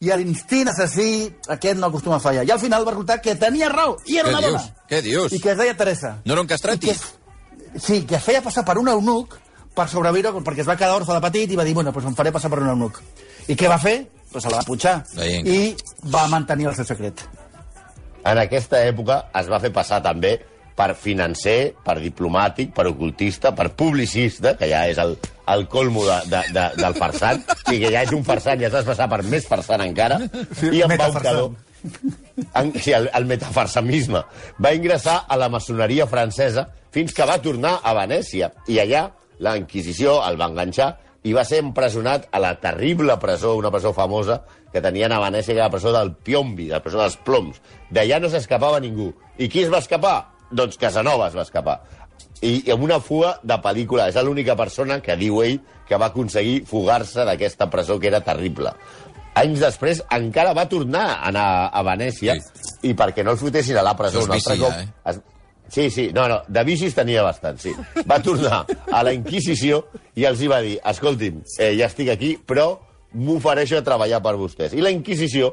I 0.00 0.12
l'instint 0.14 0.68
assassí, 0.70 1.26
aquest 1.50 1.78
no 1.80 1.88
acostuma 1.88 2.16
a 2.16 2.22
fallar. 2.22 2.44
I 2.46 2.52
al 2.54 2.60
final 2.62 2.84
va 2.86 2.92
resultar 2.92 3.20
que 3.20 3.34
tenia 3.34 3.68
raó, 3.72 3.96
i 4.06 4.18
era 4.20 4.28
Què 4.28 4.34
una 4.36 4.40
dius? 4.44 4.52
dona. 4.52 4.84
Què 4.88 5.00
dius? 5.02 5.32
I 5.34 5.40
que 5.42 5.50
es 5.50 5.58
deia 5.58 5.76
Teresa. 5.76 6.12
No 6.24 6.36
era 6.36 6.42
un 6.44 6.46
castrati? 6.50 6.92
Que, 6.92 7.80
sí, 7.80 8.04
que 8.06 8.14
es 8.20 8.22
feia 8.22 8.42
passar 8.42 8.64
per 8.64 8.76
un 8.78 8.88
eunuc 8.88 9.34
per 9.74 9.88
sobreviure, 9.90 10.30
perquè 10.46 10.62
es 10.62 10.68
va 10.68 10.76
quedar 10.78 10.94
orfe 11.00 11.12
de 11.16 11.20
petit 11.24 11.50
i 11.50 11.58
va 11.58 11.64
dir, 11.66 11.74
bueno, 11.74 11.92
pues 11.92 12.06
em 12.06 12.14
faré 12.14 12.30
passar 12.34 12.50
per 12.50 12.60
un 12.62 12.70
eunuc. 12.70 13.00
I 13.48 13.56
què 13.58 13.68
va 13.70 13.78
fer? 13.82 13.96
Pues 14.30 14.44
se 14.44 14.50
la 14.52 14.60
va 14.60 14.66
punxar. 14.68 15.00
Vinga. 15.16 15.50
I 15.50 15.74
va 16.14 16.26
mantenir 16.30 16.68
el 16.70 16.76
seu 16.78 16.86
secret. 16.86 17.24
En 18.24 18.38
aquesta 18.38 18.84
època 18.86 19.24
es 19.40 19.50
va 19.50 19.58
fer 19.62 19.72
passar 19.74 19.98
també 20.04 20.36
per 20.78 20.92
financer, 20.94 21.74
per 21.82 21.96
diplomàtic, 21.98 22.70
per 22.74 22.86
ocultista, 22.86 23.50
per 23.54 23.70
publicista, 23.74 24.54
que 24.58 24.68
ja 24.70 24.84
és 24.86 24.98
el, 25.02 25.16
el 25.54 25.66
colmo 25.68 26.04
de, 26.06 26.18
de, 26.32 26.42
de, 26.54 26.66
del 26.82 26.98
farsant. 26.98 27.42
O 27.54 27.58
sigui, 27.64 27.80
que 27.86 27.94
ja 27.94 28.04
és 28.06 28.12
un 28.16 28.24
farsant, 28.26 28.60
ja 28.60 28.70
t'has 28.72 28.86
passat 28.88 29.10
per 29.10 29.22
més 29.26 29.48
farsant 29.48 29.84
encara. 29.84 30.20
Sí, 30.58 30.72
I 30.72 30.84
en 30.84 30.94
metafarsant. 30.94 31.24
Baucador, 31.24 31.64
en, 32.54 32.72
sí, 32.80 32.92
el, 32.92 33.08
el 33.14 33.26
metafarsamisme, 33.26 34.22
va 34.64 34.74
ingressar 34.74 35.20
a 35.28 35.36
la 35.40 35.48
maçoneria 35.52 36.08
francesa 36.10 36.68
fins 36.94 37.14
que 37.14 37.26
va 37.28 37.38
tornar 37.42 37.78
a 37.82 37.94
Venècia. 37.96 38.52
I 38.68 38.80
allà 38.82 39.08
la 39.44 39.56
Inquisició 39.58 40.18
el 40.26 40.38
va 40.40 40.48
enganxar 40.50 40.94
i 41.26 41.34
va 41.34 41.44
ser 41.44 41.60
empresonat 41.62 42.28
a 42.32 42.40
la 42.42 42.54
terrible 42.62 43.18
presó, 43.20 43.56
una 43.58 43.70
presó 43.74 43.92
famosa 43.92 44.42
que 44.72 44.82
tenien 44.84 45.12
a 45.12 45.20
Venècia, 45.20 45.52
que 45.52 45.60
era 45.60 45.68
la 45.68 45.74
presó 45.74 45.92
del 45.92 46.14
Piombi, 46.14 46.68
la 46.70 46.82
presó 46.84 47.00
dels 47.02 47.18
ploms. 47.24 47.60
D'allà 47.90 48.20
no 48.22 48.30
s'escapava 48.32 48.80
ningú. 48.80 49.12
I 49.38 49.48
qui 49.50 49.64
es 49.64 49.72
va 49.72 49.82
escapar? 49.82 50.18
Doncs 50.50 50.78
Casanova 50.80 51.28
es 51.28 51.36
va 51.36 51.44
escapar. 51.44 51.80
I, 52.42 52.68
i 52.68 52.70
amb 52.70 52.84
una 52.86 53.00
fuga 53.02 53.36
de 53.42 53.56
pel·lícula. 53.62 54.08
És 54.08 54.18
l'única 54.22 54.56
persona 54.56 55.00
que 55.04 55.16
diu 55.18 55.42
ell 55.42 55.58
que 55.88 55.98
va 55.98 56.10
aconseguir 56.12 56.64
fugar-se 56.68 57.24
d'aquesta 57.26 57.68
presó 57.70 57.98
que 57.98 58.10
era 58.10 58.20
terrible. 58.24 58.74
Anys 59.38 59.60
després 59.62 60.02
encara 60.14 60.52
va 60.56 60.66
tornar 60.68 61.04
a 61.14 61.18
anar 61.30 61.48
a 61.72 61.82
Venècia 61.86 62.34
Sí. 62.38 62.90
i 62.90 62.94
perquè 62.98 63.24
no 63.24 63.32
el 63.34 63.38
fotessin 63.38 63.76
a 63.78 63.84
la 63.86 63.96
presó 63.96 64.24
un 64.24 64.32
altre 64.34 64.56
cop... 64.58 64.72
ja, 64.72 64.82
eh? 64.82 64.88
Es... 65.12 65.20
Sí, 65.68 65.90
sí, 65.92 66.06
no, 66.16 66.24
no, 66.30 66.38
de 66.48 66.62
vicis 66.64 66.94
tenia 66.96 67.22
bastant, 67.22 67.58
sí. 67.60 67.74
Va 68.08 68.22
tornar 68.24 68.62
a 68.90 69.02
la 69.04 69.12
Inquisició 69.12 69.82
i 70.16 70.24
els 70.24 70.40
hi 70.40 70.48
va 70.48 70.62
dir, 70.64 70.78
escoltin, 70.80 71.42
eh, 71.58 71.74
ja 71.76 71.90
estic 71.90 72.08
aquí, 72.14 72.30
però 72.40 72.70
m'ofereixo 73.12 73.76
a 73.76 73.84
treballar 73.84 74.22
per 74.24 74.32
vostès. 74.40 74.72
I 74.72 74.80
la 74.80 74.90
Inquisició 74.94 75.52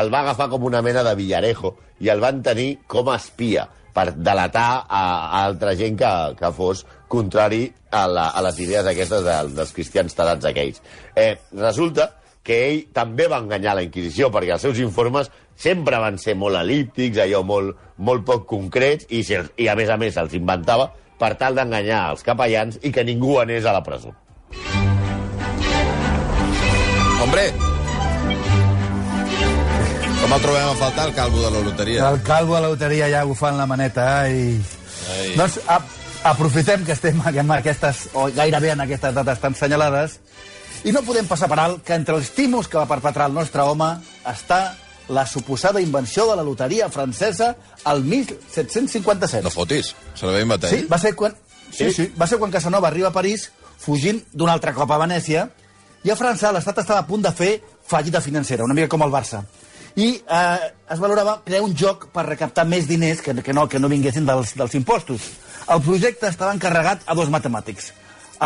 el 0.00 0.08
va 0.08 0.22
agafar 0.24 0.48
com 0.48 0.64
una 0.64 0.80
mena 0.80 1.02
de 1.04 1.12
villarejo 1.18 1.74
i 2.00 2.08
el 2.08 2.22
van 2.24 2.40
tenir 2.42 2.78
com 2.88 3.10
a 3.12 3.18
espia 3.20 3.66
per 3.94 4.10
delatar 4.14 4.84
a, 4.86 5.02
a 5.02 5.42
altra 5.44 5.74
gent 5.78 5.98
que, 6.00 6.12
que 6.38 6.52
fos 6.56 6.84
contrari 7.10 7.66
a, 7.90 8.06
la, 8.06 8.28
a 8.30 8.42
les 8.46 8.60
idees 8.62 8.86
aquestes 8.86 9.24
de, 9.26 9.36
dels 9.56 9.74
cristians 9.76 10.16
tarats 10.16 10.46
aquells. 10.46 10.80
Eh, 11.18 11.34
resulta 11.58 12.12
que 12.46 12.56
ell 12.68 12.80
també 12.96 13.26
va 13.28 13.40
enganyar 13.42 13.76
la 13.76 13.84
Inquisició, 13.84 14.30
perquè 14.32 14.54
els 14.56 14.64
seus 14.64 14.80
informes 14.80 15.28
sempre 15.60 16.00
van 16.00 16.16
ser 16.18 16.36
molt 16.40 16.56
elíptics, 16.62 17.20
allò 17.20 17.42
molt, 17.44 17.76
molt 17.98 18.24
poc 18.26 18.46
concrets, 18.48 19.06
i, 19.10 19.22
si, 19.26 19.36
i 19.60 19.68
a 19.68 19.76
més 19.76 19.92
a 19.92 19.98
més 20.00 20.16
els 20.20 20.36
inventava 20.38 20.88
per 21.20 21.34
tal 21.40 21.58
d'enganyar 21.58 22.06
els 22.14 22.24
capellans 22.24 22.80
i 22.80 22.94
que 22.94 23.04
ningú 23.04 23.36
anés 23.42 23.68
a 23.68 23.76
la 23.76 23.84
presó. 23.84 24.14
Hombre! 27.20 27.69
Com 30.30 30.36
el 30.38 30.42
trobem 30.44 30.62
a 30.62 30.74
faltar, 30.78 31.08
el 31.08 31.14
calvo 31.14 31.40
de 31.42 31.48
la 31.50 31.58
loteria? 31.58 32.08
El 32.08 32.20
calvo 32.22 32.54
a 32.54 32.60
la 32.62 32.68
loteria 32.70 33.08
ja 33.10 33.24
bufant 33.26 33.56
la 33.58 33.64
maneta. 33.66 34.04
Ai. 34.20 34.60
Ai. 35.10 35.32
Doncs 35.34 35.56
a, 35.66 35.80
aprofitem 36.30 36.84
que 36.86 36.94
estem 36.94 37.18
en 37.26 37.48
aquestes, 37.50 38.04
o 38.14 38.28
gairebé 38.30 38.70
en 38.70 38.84
aquestes 38.84 39.16
dates 39.16 39.40
tan 39.42 39.56
senyalades, 39.58 40.20
i 40.86 40.92
no 40.94 41.02
podem 41.02 41.26
passar 41.26 41.48
per 41.50 41.58
alt 41.58 41.82
que 41.82 41.98
entre 41.98 42.14
els 42.14 42.30
tímuls 42.30 42.70
que 42.70 42.78
va 42.78 42.86
perpetrar 42.86 43.26
el 43.26 43.34
nostre 43.34 43.64
home 43.66 43.88
està 44.22 44.76
la 45.08 45.24
suposada 45.26 45.82
invenció 45.82 46.28
de 46.30 46.36
la 46.38 46.44
loteria 46.46 46.86
francesa 46.94 47.56
al 47.82 48.04
1757. 48.04 49.42
No 49.42 49.50
fotis, 49.50 49.96
se 50.14 50.26
la 50.30 50.36
va 50.38 50.46
inventar 50.46 50.70
Sí, 50.70 50.84
ell. 50.84 50.92
va 50.92 51.02
ser 51.02 51.16
quan, 51.18 51.34
sí, 51.72 51.90
sí, 51.90 52.06
va 52.14 52.28
ser 52.30 52.38
quan 52.38 52.54
Casanova 52.54 52.86
arriba 52.86 53.10
a 53.10 53.16
París 53.18 53.50
fugint 53.82 54.22
d'un 54.30 54.48
altre 54.48 54.78
cop 54.78 54.94
a 54.94 55.02
Venècia 55.08 55.48
i 56.06 56.14
a 56.14 56.16
França 56.16 56.54
l'estat 56.54 56.78
estava 56.84 57.02
a 57.02 57.08
punt 57.10 57.26
de 57.26 57.34
fer 57.34 57.56
fallida 57.82 58.22
financera, 58.22 58.62
una 58.62 58.78
mica 58.78 58.94
com 58.94 59.02
el 59.02 59.10
Barça. 59.10 59.42
I 59.96 60.08
eh, 60.22 60.70
es 60.94 61.00
valorava 61.02 61.40
crear 61.44 61.62
un 61.66 61.74
joc 61.76 62.08
per 62.14 62.26
recaptar 62.28 62.64
més 62.68 62.86
diners 62.88 63.20
que, 63.24 63.34
que, 63.42 63.52
no, 63.56 63.66
que 63.68 63.80
no 63.82 63.88
vinguessin 63.90 64.26
dels, 64.28 64.54
dels 64.56 64.74
impostos. 64.78 65.30
El 65.70 65.82
projecte 65.82 66.28
estava 66.30 66.54
encarregat 66.54 67.02
a 67.06 67.14
dos 67.18 67.28
matemàtics, 67.30 67.92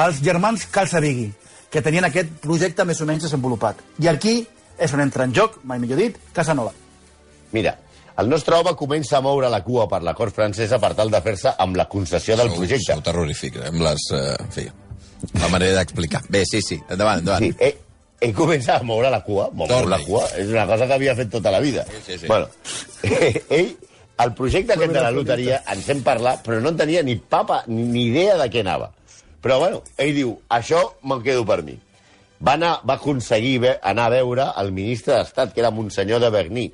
els 0.01 0.21
germans 0.25 0.67
Calçavigui, 0.73 1.31
que 1.71 1.83
tenien 1.83 2.05
aquest 2.09 2.31
projecte 2.43 2.85
més 2.89 3.01
o 3.01 3.07
menys 3.09 3.27
desenvolupat. 3.29 3.81
I 4.03 4.09
aquí 4.11 4.41
és 4.79 4.93
on 4.95 5.01
entra 5.05 5.25
en 5.29 5.35
joc, 5.37 5.61
mai 5.65 5.79
millor 5.83 6.01
dit, 6.01 6.17
Casanova. 6.35 6.73
Mira, 7.55 7.77
el 8.19 8.29
nostre 8.31 8.57
home 8.57 8.73
comença 8.79 9.19
a 9.19 9.23
moure 9.23 9.49
la 9.51 9.61
cua 9.63 9.87
per 9.91 10.01
la 10.03 10.15
cort 10.15 10.35
francesa 10.35 10.79
per 10.83 10.93
tal 10.99 11.11
de 11.11 11.21
fer-se 11.23 11.53
amb 11.59 11.77
la 11.79 11.87
concessió 11.91 12.37
del 12.39 12.51
Sou- 12.51 12.59
projecte. 12.63 12.93
Sou 12.93 13.03
terrorífic, 13.07 13.61
eh, 13.61 13.69
amb 13.71 13.83
les... 13.87 14.09
Eh, 14.15 14.35
en 14.41 14.53
fi, 14.55 14.67
la 15.41 15.49
manera 15.49 15.79
d'explicar. 15.81 16.21
Bé, 16.29 16.43
sí, 16.47 16.61
sí, 16.63 16.81
endavant, 16.89 17.23
endavant. 17.23 17.47
Sí, 17.47 17.55
ell, 17.59 17.79
ell 18.21 18.35
comença 18.37 18.79
a 18.79 18.83
moure 18.87 19.11
la 19.11 19.21
cua. 19.25 19.49
Moure 19.53 19.85
la 19.91 19.99
cua 20.05 20.27
és 20.39 20.53
una 20.53 20.67
cosa 20.71 20.87
que 20.87 20.97
havia 20.99 21.17
fet 21.19 21.33
tota 21.33 21.53
la 21.55 21.61
vida. 21.61 21.85
Sí, 21.91 22.03
sí, 22.07 22.19
sí. 22.19 22.27
Bueno, 22.27 22.49
ell, 23.59 23.75
el 24.25 24.35
projecte 24.35 24.77
aquest 24.77 24.93
de 24.95 25.03
la 25.03 25.11
loteria, 25.15 25.63
ens 25.73 25.89
hem 25.91 26.03
parlat, 26.07 26.45
però 26.45 26.61
no 26.63 26.71
en 26.73 26.79
tenia 26.79 27.03
ni 27.03 27.17
papa 27.19 27.63
ni, 27.67 28.07
idea 28.07 28.39
de 28.41 28.49
què 28.53 28.63
anava. 28.63 28.93
Però, 29.45 29.59
bueno, 29.61 29.83
ell 30.01 30.15
diu, 30.17 30.39
això 30.49 30.81
me'n 31.05 31.23
quedo 31.25 31.45
per 31.49 31.61
mi. 31.67 31.75
Va, 32.45 32.55
anar, 32.55 32.79
va 32.87 32.97
aconseguir 32.99 33.59
ve, 33.65 33.75
anar 33.83 34.09
a 34.09 34.15
veure 34.15 34.49
el 34.61 34.73
ministre 34.77 35.17
d'Estat, 35.17 35.53
que 35.55 35.63
era 35.63 35.73
Monsenyor 35.75 36.23
de 36.23 36.31
Berní, 36.33 36.65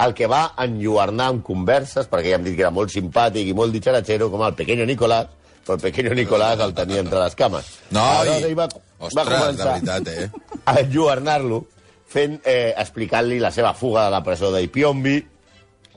el 0.00 0.14
que 0.16 0.28
va 0.30 0.44
enlluernar 0.62 1.28
amb 1.32 1.44
converses, 1.44 2.08
perquè 2.10 2.32
ja 2.32 2.38
hem 2.38 2.46
dit 2.46 2.56
que 2.56 2.64
era 2.64 2.72
molt 2.74 2.92
simpàtic 2.92 3.50
i 3.50 3.56
molt 3.56 3.74
ditxaratxero, 3.76 4.30
com 4.32 4.44
el 4.46 4.56
pequeño 4.58 4.86
Nicolás, 4.88 5.28
però 5.66 5.76
el 5.76 5.82
pequeño 5.82 6.14
Nicolás 6.14 6.60
el 6.60 6.74
tenia 6.74 7.02
entre 7.04 7.20
les 7.20 7.36
cames. 7.36 7.74
No, 7.90 8.00
Aleshores, 8.00 8.40
i... 8.40 8.48
ell 8.48 8.56
va, 8.58 8.68
Ostres, 9.00 9.14
va 9.16 9.24
de 9.24 9.42
començar 9.42 9.74
veritat, 9.74 10.08
eh? 10.08 10.49
A 10.64 10.78
enlluernar-lo, 10.80 11.64
eh, 12.14 12.74
explicant-li 12.76 13.38
la 13.38 13.52
seva 13.54 13.74
fuga 13.74 14.06
de 14.06 14.14
la 14.14 14.22
presó 14.24 14.50
d'Ipiombi, 14.54 15.16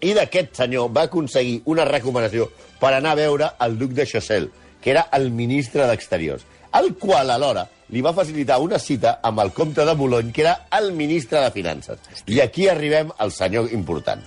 i 0.04 0.12
d'aquest 0.14 0.58
senyor 0.60 0.92
va 0.92 1.08
aconseguir 1.08 1.62
una 1.72 1.86
recomanació 1.88 2.50
per 2.80 2.92
anar 2.94 3.14
a 3.14 3.20
veure 3.22 3.50
el 3.64 3.78
duc 3.80 3.94
de 3.96 4.06
Choiseul, 4.06 4.50
que 4.82 4.92
era 4.92 5.08
el 5.16 5.30
ministre 5.32 5.88
d'Exteriors, 5.88 6.44
el 6.76 6.96
qual 7.00 7.32
alhora 7.32 7.68
li 7.94 8.02
va 8.02 8.16
facilitar 8.18 8.60
una 8.60 8.80
cita 8.82 9.20
amb 9.24 9.40
el 9.40 9.54
comte 9.54 9.86
de 9.86 9.94
Boulogne, 9.96 10.34
que 10.34 10.42
era 10.42 10.56
el 10.76 10.92
ministre 10.98 11.40
de 11.40 11.52
Finances. 11.52 12.00
I 12.28 12.42
aquí 12.42 12.68
arribem 12.68 13.14
al 13.18 13.32
senyor 13.32 13.72
important. 13.72 14.24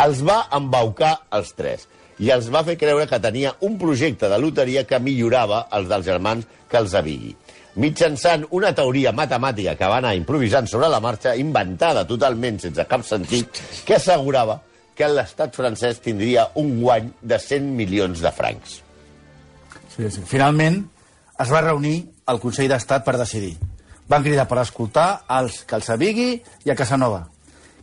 Els 0.00 0.24
va 0.24 0.46
embaucar 0.56 1.12
els 1.36 1.52
tres 1.54 1.86
i 2.18 2.32
els 2.32 2.48
va 2.52 2.64
fer 2.64 2.78
creure 2.80 3.06
que 3.08 3.20
tenia 3.20 3.54
un 3.66 3.78
projecte 3.78 4.28
de 4.28 4.38
loteria 4.40 4.86
que 4.88 4.98
millorava 5.00 5.66
els 5.76 5.88
dels 5.92 6.06
germans 6.08 6.48
que 6.70 6.80
els 6.80 6.96
avigui 6.96 7.34
mitjançant 7.76 8.46
una 8.56 8.72
teoria 8.74 9.12
matemàtica 9.14 9.76
que 9.78 9.88
va 9.90 10.00
anar 10.00 10.14
improvisant 10.18 10.66
sobre 10.70 10.88
la 10.90 11.00
marxa, 11.00 11.36
inventada 11.38 12.06
totalment 12.08 12.58
sense 12.62 12.86
cap 12.90 13.04
sentit, 13.06 13.60
que 13.86 13.98
assegurava 13.98 14.60
que 14.96 15.08
l'estat 15.08 15.54
francès 15.56 16.00
tindria 16.04 16.48
un 16.60 16.80
guany 16.82 17.12
de 17.22 17.38
100 17.38 17.68
milions 17.76 18.20
de 18.20 18.32
francs. 18.36 18.80
Sí, 19.94 20.08
sí. 20.10 20.24
Finalment, 20.28 20.82
es 21.40 21.52
va 21.52 21.62
reunir 21.64 21.96
el 22.28 22.40
Consell 22.42 22.68
d'Estat 22.70 23.04
per 23.06 23.16
decidir. 23.16 23.54
Van 24.10 24.24
cridar 24.26 24.46
per 24.50 24.58
escoltar 24.60 25.22
els 25.38 25.62
Calçavigui 25.70 26.30
i 26.66 26.72
a 26.72 26.76
Casanova, 26.76 27.22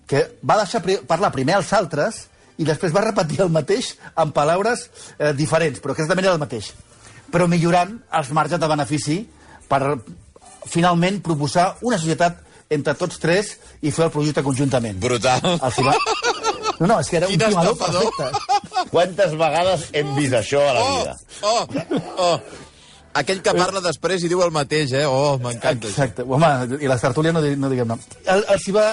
que 0.08 0.24
va 0.44 0.60
deixar 0.60 0.84
parlar 1.08 1.32
primer 1.36 1.58
als 1.58 1.72
altres 1.74 2.26
i 2.58 2.66
després 2.68 2.94
va 2.94 3.06
repetir 3.06 3.42
el 3.44 3.54
mateix 3.54 3.94
amb 4.16 4.34
paraules 4.36 4.88
eh, 5.18 5.34
diferents, 5.38 5.82
però 5.82 5.96
exactament 5.96 6.28
era 6.28 6.36
el 6.36 6.44
mateix. 6.44 6.72
Però 7.32 7.48
millorant 7.50 7.98
els 8.20 8.30
marges 8.36 8.60
de 8.62 8.70
benefici 8.72 9.18
per 9.70 9.82
finalment 10.68 11.22
proposar 11.24 11.78
una 11.88 11.98
societat 12.00 12.44
entre 12.70 12.94
tots 13.00 13.20
tres 13.24 13.54
i 13.82 13.92
fer 13.96 14.08
el 14.10 14.12
projecte 14.12 14.44
conjuntament. 14.44 15.00
Brutal. 15.00 15.40
Hi 15.44 15.84
va... 15.86 15.94
No, 16.78 16.86
no, 16.92 17.00
és 17.02 17.08
que 17.10 17.18
era 17.18 17.26
Quin 17.32 17.42
un 17.42 17.50
timador 17.50 17.78
perfecte. 17.80 18.88
Quantes 18.92 19.32
vegades 19.40 19.88
hem 19.98 20.12
vist 20.18 20.36
això 20.38 20.60
a 20.62 20.74
la 20.76 20.82
Oh, 20.84 20.98
vida? 21.00 21.16
oh, 21.42 22.26
oh. 22.28 22.40
Aquell 23.18 23.40
que 23.42 23.54
parla 23.58 23.82
després 23.82 24.22
i 24.22 24.30
diu 24.30 24.44
el 24.46 24.52
mateix, 24.54 24.92
eh? 24.94 25.06
Oh, 25.10 25.40
m'encanta. 25.42 25.88
això. 25.88 25.96
Exacte. 25.96 26.22
Home, 26.28 26.52
i 26.78 26.92
les 26.92 27.02
tertúlies 27.02 27.34
no, 27.34 27.42
no 27.64 27.72
diguem 27.72 27.88
nom. 27.90 28.04
El, 28.30 28.44
els, 28.54 28.68
hi 28.70 28.76
va, 28.76 28.92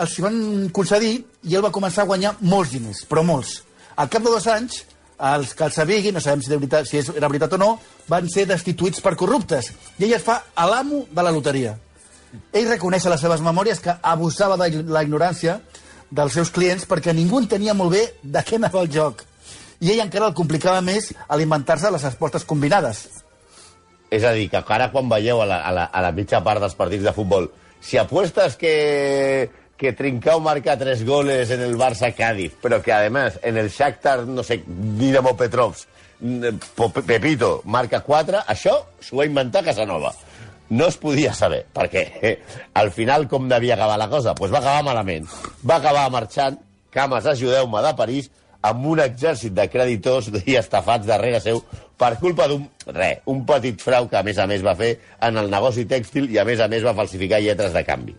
els 0.00 0.14
hi 0.16 0.24
van 0.24 0.38
concedir 0.72 1.12
i 1.44 1.58
ell 1.58 1.66
va 1.66 1.72
començar 1.74 2.06
a 2.06 2.08
guanyar 2.08 2.32
molts 2.40 2.72
diners, 2.72 3.02
però 3.10 3.20
molts. 3.26 3.58
Al 4.00 4.08
cap 4.08 4.24
de 4.24 4.32
dos 4.32 4.46
anys, 4.48 4.78
els 5.16 5.54
Calçavigui, 5.56 6.12
no 6.12 6.20
sabem 6.20 6.42
si, 6.44 6.50
de 6.52 6.58
veritat, 6.60 6.86
si 6.88 7.00
era 7.00 7.28
veritat 7.28 7.56
o 7.56 7.60
no, 7.60 7.70
van 8.08 8.28
ser 8.32 8.46
destituïts 8.48 9.00
per 9.04 9.16
corruptes. 9.16 9.72
I 9.98 10.06
ell 10.06 10.16
es 10.18 10.24
fa 10.24 10.42
a 10.54 10.66
l'amo 10.68 11.06
de 11.10 11.24
la 11.24 11.32
loteria. 11.32 11.76
Ell 12.52 12.68
reconeix 12.68 13.06
a 13.06 13.14
les 13.14 13.22
seves 13.24 13.40
memòries 13.40 13.80
que 13.80 13.94
abusava 14.02 14.58
de 14.60 14.82
la 14.84 15.02
ignorància 15.06 15.60
dels 16.10 16.36
seus 16.36 16.52
clients 16.54 16.86
perquè 16.86 17.14
ningú 17.14 17.40
entenia 17.40 17.74
molt 17.74 17.94
bé 17.96 18.04
de 18.22 18.42
què 18.44 18.60
anava 18.60 18.82
el 18.84 18.92
joc. 18.92 19.24
I 19.80 19.92
ell 19.92 20.04
encara 20.04 20.28
el 20.30 20.36
complicava 20.36 20.80
més 20.84 21.12
a 21.28 21.36
l'inventar-se 21.36 21.90
les 21.92 22.04
apostes 22.04 22.44
combinades. 22.44 23.06
És 24.10 24.24
a 24.24 24.32
dir, 24.36 24.48
que 24.52 24.62
ara 24.62 24.90
quan 24.92 25.08
veieu 25.10 25.40
a 25.42 25.46
la, 25.48 25.60
a 25.66 25.72
la, 25.74 25.84
a 25.90 26.02
la 26.04 26.12
mitja 26.14 26.40
part 26.44 26.62
dels 26.62 26.76
partits 26.78 27.04
de 27.04 27.12
futbol, 27.12 27.48
si 27.80 27.98
apuestas 27.98 28.56
que, 28.56 29.50
que 29.76 29.92
Trincao 29.92 30.40
marca 30.40 30.78
tres 30.78 31.04
goles 31.04 31.50
en 31.50 31.60
el 31.60 31.76
Barça-Cádiz, 31.76 32.52
pero 32.62 32.82
que 32.82 32.92
además 32.92 33.38
en 33.42 33.56
el 33.56 33.68
Shakhtar, 33.68 34.26
no 34.26 34.42
sé, 34.42 34.62
Dinamo 34.66 35.36
Petrovsk, 35.36 35.88
mm, 36.20 37.02
Pepito 37.06 37.60
marca 37.64 38.00
quatre, 38.00 38.38
això 38.46 38.78
s'ho 39.00 39.20
va 39.20 39.26
inventar 39.26 39.64
Casanova. 39.64 40.14
No 40.68 40.88
es 40.88 40.96
podia 40.96 41.32
saber, 41.34 41.66
perquè 41.72 42.06
eh, 42.22 42.38
al 42.74 42.90
final 42.90 43.28
com 43.28 43.48
devia 43.48 43.74
acabar 43.74 43.98
la 43.98 44.08
cosa? 44.08 44.34
Pues 44.34 44.52
va 44.52 44.58
acabar 44.58 44.82
malament. 44.82 45.28
Va 45.62 45.76
acabar 45.76 46.10
marxant, 46.10 46.58
cames, 46.90 47.26
ajudeu-me, 47.26 47.82
de 47.84 47.94
París, 47.94 48.30
amb 48.66 48.86
un 48.86 49.00
exèrcit 49.04 49.54
de 49.54 49.68
creditors 49.70 50.30
i 50.42 50.56
estafats 50.58 51.06
darrere 51.06 51.38
seu 51.44 51.60
per 52.00 52.16
culpa 52.20 52.48
d'un, 52.50 52.66
re, 52.88 53.20
un 53.30 53.44
petit 53.48 53.78
frau 53.80 54.08
que 54.10 54.18
a 54.18 54.24
més 54.26 54.40
a 54.42 54.48
més 54.50 54.64
va 54.64 54.74
fer 54.76 54.96
en 55.22 55.38
el 55.40 55.52
negoci 55.52 55.86
tèxtil 55.88 56.28
i 56.32 56.40
a 56.40 56.44
més 56.48 56.60
a 56.60 56.68
més 56.68 56.84
va 56.84 56.96
falsificar 56.96 57.40
lletres 57.44 57.72
de 57.76 57.84
canvi. 57.86 58.16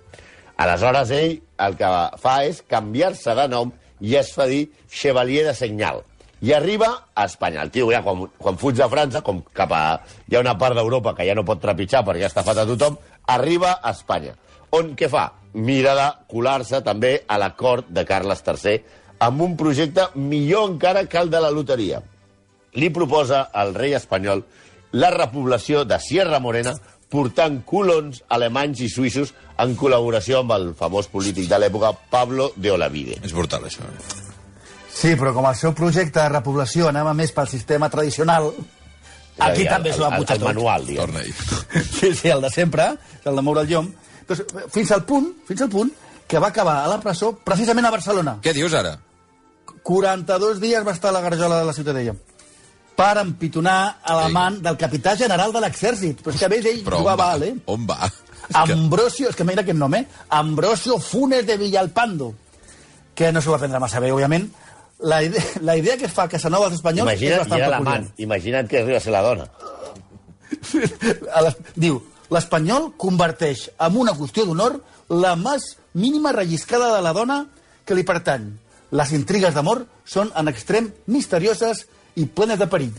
Aleshores 0.58 1.12
ell 1.14 1.38
el 1.66 1.78
que 1.80 1.90
fa 2.22 2.36
és 2.48 2.64
canviar-se 2.70 3.36
de 3.38 3.48
nom 3.52 3.74
i 4.02 4.16
es 4.18 4.32
fa 4.34 4.48
dir 4.50 4.68
Chevalier 4.90 5.46
de 5.48 5.56
Senyal. 5.58 6.04
I 6.42 6.54
arriba 6.54 6.90
a 7.16 7.26
Espanya. 7.26 7.64
El 7.64 7.72
tio 7.74 7.90
ja 7.90 8.04
quan, 8.06 8.28
quan 8.38 8.60
fuig 8.62 8.78
de 8.78 8.86
França, 8.90 9.24
com 9.26 9.42
cap 9.58 9.74
a... 9.74 9.84
Hi 10.30 10.38
ha 10.38 10.44
una 10.44 10.58
part 10.58 10.78
d'Europa 10.78 11.16
que 11.18 11.26
ja 11.26 11.36
no 11.38 11.46
pot 11.46 11.62
trepitjar 11.62 12.04
perquè 12.06 12.28
ha 12.28 12.32
estafat 12.32 12.62
a 12.62 12.68
tothom, 12.70 12.98
arriba 13.34 13.80
a 13.82 13.94
Espanya. 13.96 14.36
On 14.78 14.94
què 15.00 15.10
fa? 15.10 15.32
Mira 15.58 15.96
de 15.98 16.08
colar-se 16.30 16.84
també 16.86 17.16
a 17.26 17.40
la 17.42 17.56
cort 17.58 17.90
de 17.90 18.06
Carles 18.06 18.44
III 18.46 18.78
amb 19.26 19.42
un 19.42 19.56
projecte 19.58 20.10
millor 20.16 20.70
encara 20.70 21.06
que 21.10 21.18
el 21.18 21.32
de 21.34 21.42
la 21.42 21.50
loteria 21.50 22.02
li 22.78 22.90
proposa 22.94 23.48
al 23.54 23.74
rei 23.74 23.96
espanyol 23.98 24.44
la 24.92 25.10
repoblació 25.14 25.84
de 25.86 25.98
Sierra 26.00 26.40
Morena 26.40 26.76
portant 27.10 27.62
colons 27.66 28.24
alemanys 28.30 28.82
i 28.84 28.90
suïssos 28.92 29.34
en 29.64 29.76
col·laboració 29.80 30.42
amb 30.42 30.52
el 30.58 30.74
famós 30.76 31.08
polític 31.08 31.48
de 31.50 31.60
l'època 31.60 31.94
Pablo 32.12 32.52
de 32.56 32.72
Olavide. 32.72 33.20
És 33.24 33.34
brutal, 33.34 33.64
això. 33.70 33.84
eh? 33.88 34.26
Sí, 34.98 35.14
però 35.16 35.32
com 35.34 35.46
el 35.46 35.56
seu 35.56 35.74
projecte 35.78 36.20
de 36.20 36.30
repoblació 36.30 36.88
anava 36.90 37.14
més 37.14 37.32
pel 37.32 37.48
sistema 37.48 37.88
tradicional, 37.90 38.50
aquí 39.38 39.62
dir, 39.62 39.70
també 39.70 39.90
el- 39.92 39.96
s'ho 39.96 40.02
va 40.10 40.16
el- 40.18 40.24
pujar 40.24 40.36
el 40.38 40.42
tot. 40.42 40.48
manual, 40.50 40.86
diguem. 40.86 41.14
Sí, 42.00 42.14
sí, 42.16 42.28
el 42.30 42.42
de 42.42 42.50
sempre, 42.50 42.90
el 43.24 43.36
de 43.36 43.42
moure 43.42 43.62
el 43.62 43.68
llom. 43.70 43.92
Doncs, 44.28 44.44
fins 44.74 44.92
al 44.92 45.06
punt, 45.06 45.30
fins 45.48 45.62
al 45.62 45.70
punt, 45.70 45.92
que 46.28 46.40
va 46.40 46.48
acabar 46.48 46.84
a 46.84 46.88
la 46.90 47.00
presó 47.00 47.32
precisament 47.38 47.86
a 47.88 47.92
Barcelona. 47.92 48.40
Què 48.42 48.52
dius 48.54 48.74
ara? 48.74 48.98
42 49.84 50.60
dies 50.60 50.84
va 50.86 50.92
estar 50.92 51.10
a 51.10 51.14
la 51.14 51.22
garjola 51.22 51.60
de 51.60 51.66
la 51.66 51.74
Ciutadella 51.74 52.14
per 52.98 53.14
empitonar 53.22 54.00
a 54.04 54.16
l'amant 54.18 54.58
del 54.66 54.78
capità 54.78 55.14
general 55.16 55.52
de 55.54 55.62
l'exèrcit. 55.62 56.24
Però 56.26 56.34
és 56.34 56.40
que 56.42 56.48
a 56.48 56.50
més 56.50 56.66
ell 56.66 56.80
Però 56.86 57.02
jugava 57.04 57.24
va? 57.28 57.32
alt, 57.36 57.46
eh? 57.46 57.54
On 57.74 57.86
va? 57.86 58.08
És 58.08 58.56
que... 58.56 58.74
Ambrosio, 58.74 59.30
és 59.30 59.36
que 59.38 59.46
mira 59.46 59.62
aquest 59.62 59.78
nom, 59.78 59.94
eh? 59.94 60.06
Ambrosio 60.34 60.98
Funes 61.04 61.46
de 61.46 61.58
Villalpando, 61.62 62.32
que 63.14 63.30
no 63.32 63.42
s'ho 63.44 63.54
va 63.54 63.60
prendre 63.62 63.80
massa 63.84 64.02
bé, 64.02 64.10
òbviament. 64.16 64.48
La 65.06 65.20
idea, 65.22 65.44
la 65.62 65.76
idea 65.78 65.98
que 65.98 66.08
es 66.10 66.14
fa 66.14 66.26
Casanova 66.32 66.66
als 66.72 66.80
espanyols 66.80 67.12
és 67.14 67.22
Imagina't, 67.22 67.44
bastant 67.44 67.60
i 67.60 67.62
era 67.62 67.70
peculiar. 67.78 67.84
l'amant. 67.86 68.14
Imagina't 68.26 68.70
que 68.72 68.80
arriba 68.82 68.98
a 68.98 69.04
ser 69.04 69.14
la 69.14 69.22
dona. 69.22 69.46
Diu, 71.76 72.00
l'espanyol 72.34 72.92
converteix 72.98 73.68
en 73.78 73.98
una 74.02 74.16
qüestió 74.18 74.46
d'honor 74.48 74.80
la 75.14 75.36
més 75.40 75.76
mínima 75.94 76.34
relliscada 76.36 76.96
de 76.96 77.04
la 77.06 77.14
dona 77.14 77.44
que 77.86 77.96
li 77.96 78.04
pertany. 78.08 78.50
Les 78.92 79.12
intrigues 79.14 79.54
d'amor 79.54 79.86
són 80.08 80.32
en 80.40 80.48
extrem 80.50 80.90
misterioses 81.12 81.86
i 82.18 82.26
plenes 82.26 82.60
de 82.60 82.68
perill. 82.70 82.94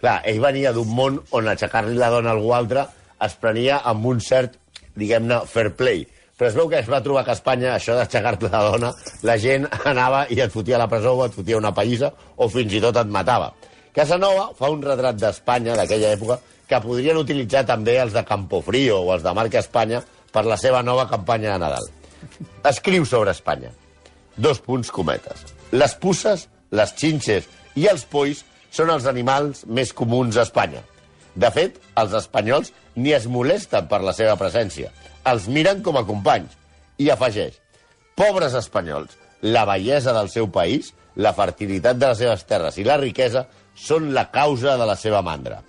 Clar, 0.00 0.20
ell 0.30 0.40
venia 0.42 0.72
d'un 0.76 0.90
món 0.94 1.18
on 1.34 1.48
aixecar-li 1.50 1.96
la 1.98 2.10
dona 2.12 2.32
a 2.32 2.36
algú 2.36 2.52
altre 2.54 2.86
es 3.24 3.34
prenia 3.40 3.80
amb 3.90 4.06
un 4.10 4.20
cert, 4.20 4.58
diguem-ne, 5.00 5.40
fair 5.50 5.72
play. 5.78 6.04
Però 6.34 6.50
es 6.50 6.56
veu 6.58 6.68
que 6.70 6.80
es 6.82 6.88
va 6.90 7.00
trobar 7.02 7.22
que 7.24 7.30
a 7.32 7.38
Espanya, 7.38 7.76
això 7.76 7.94
d'aixecar-te 7.94 8.50
la 8.50 8.62
dona, 8.66 8.90
la 9.22 9.36
gent 9.38 9.68
anava 9.90 10.24
i 10.34 10.40
et 10.42 10.52
fotia 10.52 10.76
a 10.78 10.82
la 10.82 10.90
presó 10.90 11.14
o 11.14 11.24
et 11.26 11.34
fotia 11.34 11.60
una 11.60 11.72
pallissa 11.74 12.10
o 12.36 12.48
fins 12.50 12.74
i 12.74 12.82
tot 12.82 12.98
et 13.00 13.12
matava. 13.16 13.52
Casanova 13.94 14.48
fa 14.58 14.70
un 14.74 14.82
retrat 14.82 15.18
d'Espanya 15.22 15.76
d'aquella 15.78 16.10
època 16.16 16.40
que 16.66 16.80
podrien 16.82 17.20
utilitzar 17.20 17.62
també 17.68 17.94
els 18.02 18.14
de 18.16 18.24
Campofrío 18.26 18.98
o 19.04 19.12
els 19.14 19.22
de 19.22 19.34
Marca 19.36 19.62
Espanya 19.62 20.02
per 20.34 20.42
la 20.48 20.58
seva 20.58 20.82
nova 20.82 21.06
campanya 21.06 21.52
de 21.52 21.60
Nadal. 21.62 21.86
Escriu 22.66 23.06
sobre 23.06 23.30
Espanya. 23.30 23.70
Dos 24.34 24.58
punts 24.58 24.90
cometes. 24.90 25.44
Les 25.70 25.94
pusses, 25.94 26.48
les 26.74 26.94
xinxes 26.98 27.46
i 27.76 27.86
els 27.90 28.04
polls 28.10 28.44
són 28.74 28.90
els 28.90 29.06
animals 29.10 29.64
més 29.66 29.92
comuns 29.94 30.36
a 30.36 30.44
Espanya. 30.46 30.82
De 31.34 31.50
fet, 31.50 31.80
els 31.98 32.14
espanyols 32.14 32.70
ni 32.96 33.14
es 33.14 33.26
molesten 33.26 33.88
per 33.90 34.00
la 34.02 34.14
seva 34.14 34.36
presència. 34.38 34.92
Els 35.26 35.48
miren 35.50 35.82
com 35.82 35.98
a 35.98 36.04
companys. 36.06 36.54
I 36.98 37.10
afegeix, 37.10 37.56
pobres 38.14 38.54
espanyols, 38.54 39.16
la 39.42 39.64
bellesa 39.66 40.14
del 40.14 40.30
seu 40.30 40.46
país, 40.54 40.92
la 41.16 41.34
fertilitat 41.34 41.98
de 41.98 42.10
les 42.10 42.20
seves 42.22 42.44
terres 42.46 42.78
i 42.78 42.86
la 42.86 42.98
riquesa 43.00 43.46
són 43.74 44.12
la 44.14 44.28
causa 44.30 44.76
de 44.78 44.86
la 44.86 44.94
seva 44.98 45.22
mandra. 45.26 45.60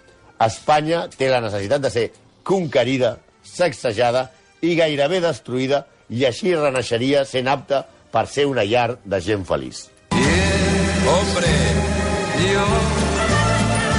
Espanya 0.45 1.05
té 1.09 1.29
la 1.31 1.41
necessitat 1.41 1.81
de 1.81 1.91
ser 1.93 2.05
conquerida, 2.45 3.15
sacsejada 3.41 4.27
i 4.61 4.75
gairebé 4.77 5.21
destruïda 5.23 5.85
i 6.09 6.25
així 6.29 6.53
renaixeria 6.53 7.25
sent 7.25 7.49
apta 7.49 7.85
per 8.13 8.27
ser 8.29 8.45
una 8.49 8.65
llar 8.65 8.99
de 9.03 9.21
gent 9.21 9.45
feliç. 9.49 9.87
Hombre! 10.13 11.94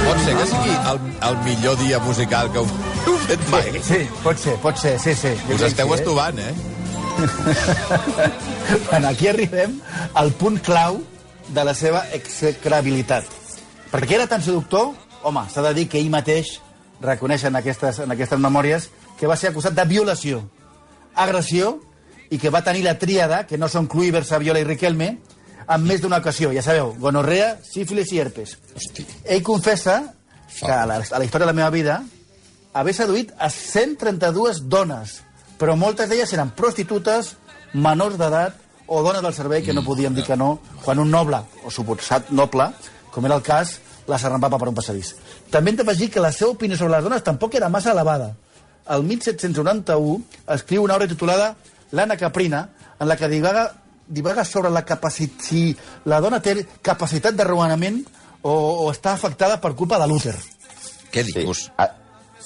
Pot 0.07 0.19
ser 0.23 0.35
que 0.37 0.45
sigui 0.47 0.75
el, 0.91 0.99
el 1.29 1.37
millor 1.43 1.77
dia 1.81 1.99
musical 1.99 2.51
que 2.53 2.61
heu, 2.61 2.67
fet 3.27 3.43
mai? 3.51 3.71
Sí, 3.83 3.99
pot 4.23 4.39
ser, 4.39 4.55
pot 4.63 4.77
ser, 4.79 4.93
sí, 5.03 5.13
sí. 5.17 5.33
Jo 5.49 5.57
Us 5.57 5.65
esteu 5.67 5.89
sí, 5.91 5.97
estovant, 5.99 6.39
eh? 6.39 6.53
Bueno, 8.89 9.07
aquí 9.07 9.27
arribem 9.27 9.77
al 10.13 10.33
punt 10.35 10.59
clau 10.63 10.99
de 11.49 11.63
la 11.63 11.73
seva 11.75 12.03
execrabilitat. 12.13 13.27
Perquè 13.91 14.17
era 14.17 14.27
tan 14.27 14.43
seductor, 14.43 14.93
home, 15.23 15.45
s'ha 15.51 15.63
de 15.69 15.73
dir 15.77 15.87
que 15.91 15.99
ell 16.01 16.11
mateix 16.11 16.57
reconeix 17.01 17.45
en 17.47 17.55
aquestes, 17.59 18.01
en 18.03 18.11
aquestes 18.11 18.39
memòries 18.43 18.89
que 19.19 19.29
va 19.29 19.37
ser 19.39 19.51
acusat 19.51 19.75
de 19.77 19.85
violació, 19.87 20.43
agressió 21.15 21.77
i 22.29 22.37
que 22.37 22.51
va 22.51 22.63
tenir 22.63 22.83
la 22.85 22.97
tríada, 22.99 23.45
que 23.47 23.57
no 23.57 23.69
són 23.71 23.87
Cluiver, 23.87 24.25
Saviola 24.27 24.59
i 24.59 24.67
Riquelme, 24.67 25.15
en 25.67 25.87
més 25.87 26.01
d'una 26.01 26.21
ocasió. 26.21 26.51
Ja 26.55 26.63
sabeu, 26.63 26.93
gonorrea, 27.01 27.55
sífilis 27.63 28.11
i 28.13 28.21
herpes. 28.23 28.57
Hosti. 28.75 29.05
Ell 29.25 29.43
confessa 29.43 29.99
que 30.57 30.71
a 30.71 30.85
la, 30.89 31.01
a 31.01 31.19
la 31.19 31.25
història 31.25 31.45
de 31.45 31.51
la 31.51 31.57
meva 31.57 31.71
vida 31.73 32.01
haver 32.77 32.93
seduït 32.93 33.33
a 33.39 33.49
132 33.53 34.63
dones, 34.69 35.21
però 35.57 35.75
moltes 35.75 36.09
d'elles 36.09 36.31
eren 36.33 36.53
prostitutes, 36.55 37.35
menors 37.73 38.17
d'edat 38.19 38.55
o 38.87 39.01
dones 39.03 39.21
del 39.21 39.35
servei 39.35 39.63
que 39.63 39.75
no 39.75 39.83
podien 39.83 40.15
dir 40.15 40.23
que 40.23 40.37
no 40.39 40.59
quan 40.85 40.99
un 40.99 41.11
noble, 41.11 41.41
o 41.65 41.71
suposat 41.73 42.31
noble, 42.31 42.69
com 43.11 43.25
era 43.25 43.35
el 43.35 43.43
cas, 43.43 43.79
les 44.07 44.23
arrampava 44.23 44.59
per 44.59 44.69
un 44.71 44.77
passadís. 44.77 45.15
També 45.51 45.73
hem 45.73 45.79
d'afegir 45.81 46.11
que 46.13 46.23
la 46.23 46.31
seva 46.31 46.53
opinió 46.53 46.77
sobre 46.79 46.95
les 46.95 47.03
dones 47.03 47.25
tampoc 47.25 47.57
era 47.59 47.69
massa 47.69 47.91
elevada. 47.91 48.35
El 48.87 49.03
1791 49.03 50.21
escriu 50.55 50.85
una 50.85 50.95
obra 50.95 51.09
titulada 51.11 51.55
L'Anna 51.91 52.15
Caprina, 52.15 52.69
en 52.99 53.07
la 53.07 53.17
que 53.17 53.27
divaga 53.27 53.73
divaga 54.07 54.45
sobre 54.45 54.69
la 54.69 54.83
capacitat... 54.85 55.41
Si 55.45 55.75
la 56.05 56.19
dona 56.21 56.39
té 56.41 56.55
capacitat 56.81 57.35
de 57.35 57.43
raonament 57.47 58.01
o, 58.41 58.51
o 58.51 58.91
està 58.91 59.13
afectada 59.13 59.59
per 59.61 59.73
culpa 59.75 59.99
de 59.99 60.07
l'úter. 60.07 60.35
Què 61.11 61.23
Sí. 61.23 61.33
dius? 61.41 61.71
Ah, 61.77 61.91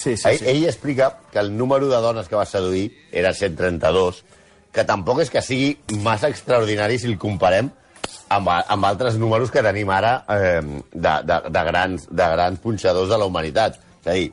Sí, 0.02 0.16
sí, 0.16 0.26
ell, 0.28 0.38
sí. 0.40 0.44
ell 0.50 0.64
explica 0.66 1.12
que 1.30 1.38
el 1.38 1.52
número 1.56 1.86
de 1.86 1.98
dones 2.02 2.26
que 2.26 2.34
va 2.34 2.46
seduir 2.48 2.88
era 3.12 3.30
132, 3.32 4.24
que 4.72 4.82
tampoc 4.88 5.20
és 5.22 5.30
que 5.30 5.42
sigui 5.44 5.76
massa 6.02 6.26
extraordinari 6.32 6.96
si 6.98 7.06
el 7.06 7.18
comparem 7.22 7.68
amb, 8.32 8.48
a- 8.50 8.64
amb 8.72 8.84
altres 8.88 9.14
números 9.20 9.52
que 9.54 9.62
tenim 9.62 9.90
ara 9.94 10.24
eh, 10.28 10.58
de, 10.90 11.12
de, 11.28 11.36
de, 11.54 11.62
grans, 11.68 12.08
de 12.10 12.26
grans 12.34 12.58
punxadors 12.64 13.12
de 13.12 13.18
la 13.20 13.28
humanitat. 13.30 13.78
És 14.02 14.08
a 14.10 14.16
dir, 14.16 14.32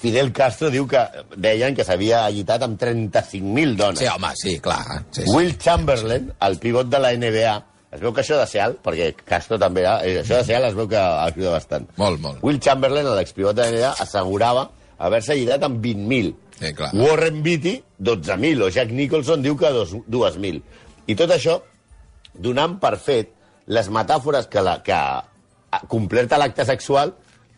Fidel 0.00 0.32
Castro 0.32 0.70
diu 0.70 0.86
que 0.90 1.00
deien 1.36 1.74
que 1.76 1.84
s'havia 1.86 2.24
allitat 2.26 2.62
amb 2.66 2.78
35.000 2.80 3.76
dones. 3.78 3.98
Sí, 4.02 4.08
home, 4.10 4.32
sí, 4.36 4.58
clar. 4.60 4.82
Sí, 5.10 5.22
sí. 5.22 5.30
Will 5.34 5.56
Chamberlain, 5.58 6.32
el 6.48 6.58
pivot 6.58 6.88
de 6.92 6.98
la 7.00 7.12
NBA, 7.16 7.54
es 7.94 8.00
veu 8.02 8.12
que 8.12 8.24
això 8.24 8.36
de 8.40 8.46
ser 8.50 8.60
alt, 8.64 8.80
perquè 8.82 9.12
Castro 9.24 9.58
també 9.62 9.84
era, 9.84 9.98
eh, 10.04 10.20
això 10.22 10.40
de 10.40 10.44
ser 10.48 10.56
alt 10.58 10.66
es 10.72 10.74
veu 10.74 10.88
que 10.90 10.98
ajuda 10.98 11.52
bastant. 11.54 11.86
Molt, 11.96 12.20
molt. 12.20 12.42
Will 12.42 12.58
Chamberlain, 12.60 13.06
l'expivot 13.14 13.54
de 13.54 13.62
la 13.62 13.70
NBA, 13.70 13.92
assegurava 14.02 14.68
haver-se 14.98 15.36
lligat 15.38 15.62
amb 15.62 15.78
20.000. 15.84 16.34
Sí, 16.58 16.72
clar. 16.74 16.90
Warren 16.94 17.42
Beatty, 17.42 17.76
12.000, 17.98 18.62
o 18.62 18.68
Jack 18.70 18.90
Nicholson 18.94 19.42
diu 19.42 19.56
que 19.56 19.70
dos- 19.74 19.94
2.000. 20.06 20.60
I 21.06 21.14
tot 21.18 21.30
això 21.30 21.60
donant 22.34 22.78
per 22.80 22.96
fet 22.98 23.30
les 23.66 23.88
metàfores 23.90 24.46
que, 24.50 24.60
la, 24.62 24.80
que 24.82 24.98
completa 25.88 26.38
l'acte 26.38 26.64
sexual 26.66 27.14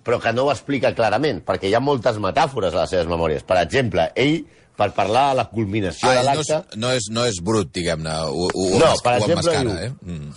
però 0.06 0.20
que 0.22 0.32
no 0.32 0.46
ho 0.46 0.52
explica 0.54 0.94
clarament, 0.94 1.42
perquè 1.44 1.66
hi 1.68 1.74
ha 1.74 1.80
moltes 1.82 2.16
metàfores 2.22 2.72
a 2.76 2.84
les 2.84 2.92
seves 2.94 3.08
memòries. 3.10 3.42
Per 3.42 3.58
exemple, 3.58 4.08
ell, 4.14 4.44
per 4.76 4.90
parlar 4.94 5.30
de 5.32 5.38
la 5.42 5.48
culminació 5.50 6.08
Ah, 6.08 6.14
de 6.14 6.22
no, 6.22 6.32
és, 6.40 6.48
l'acte, 6.50 6.76
no, 6.78 6.90
és, 6.94 7.08
no 7.10 7.24
és 7.26 7.40
brut, 7.42 7.72
diguem-ne. 7.74 8.12
Ho, 8.30 8.46
ho, 8.52 8.68
No, 8.78 8.92
ho, 8.92 9.00
per 9.02 9.16
ho 9.16 9.24
exemple, 9.24 9.56
emmascara, 9.56 9.64
diu- 9.64 9.80
eh? 9.80 10.12
Mm. 10.12 10.30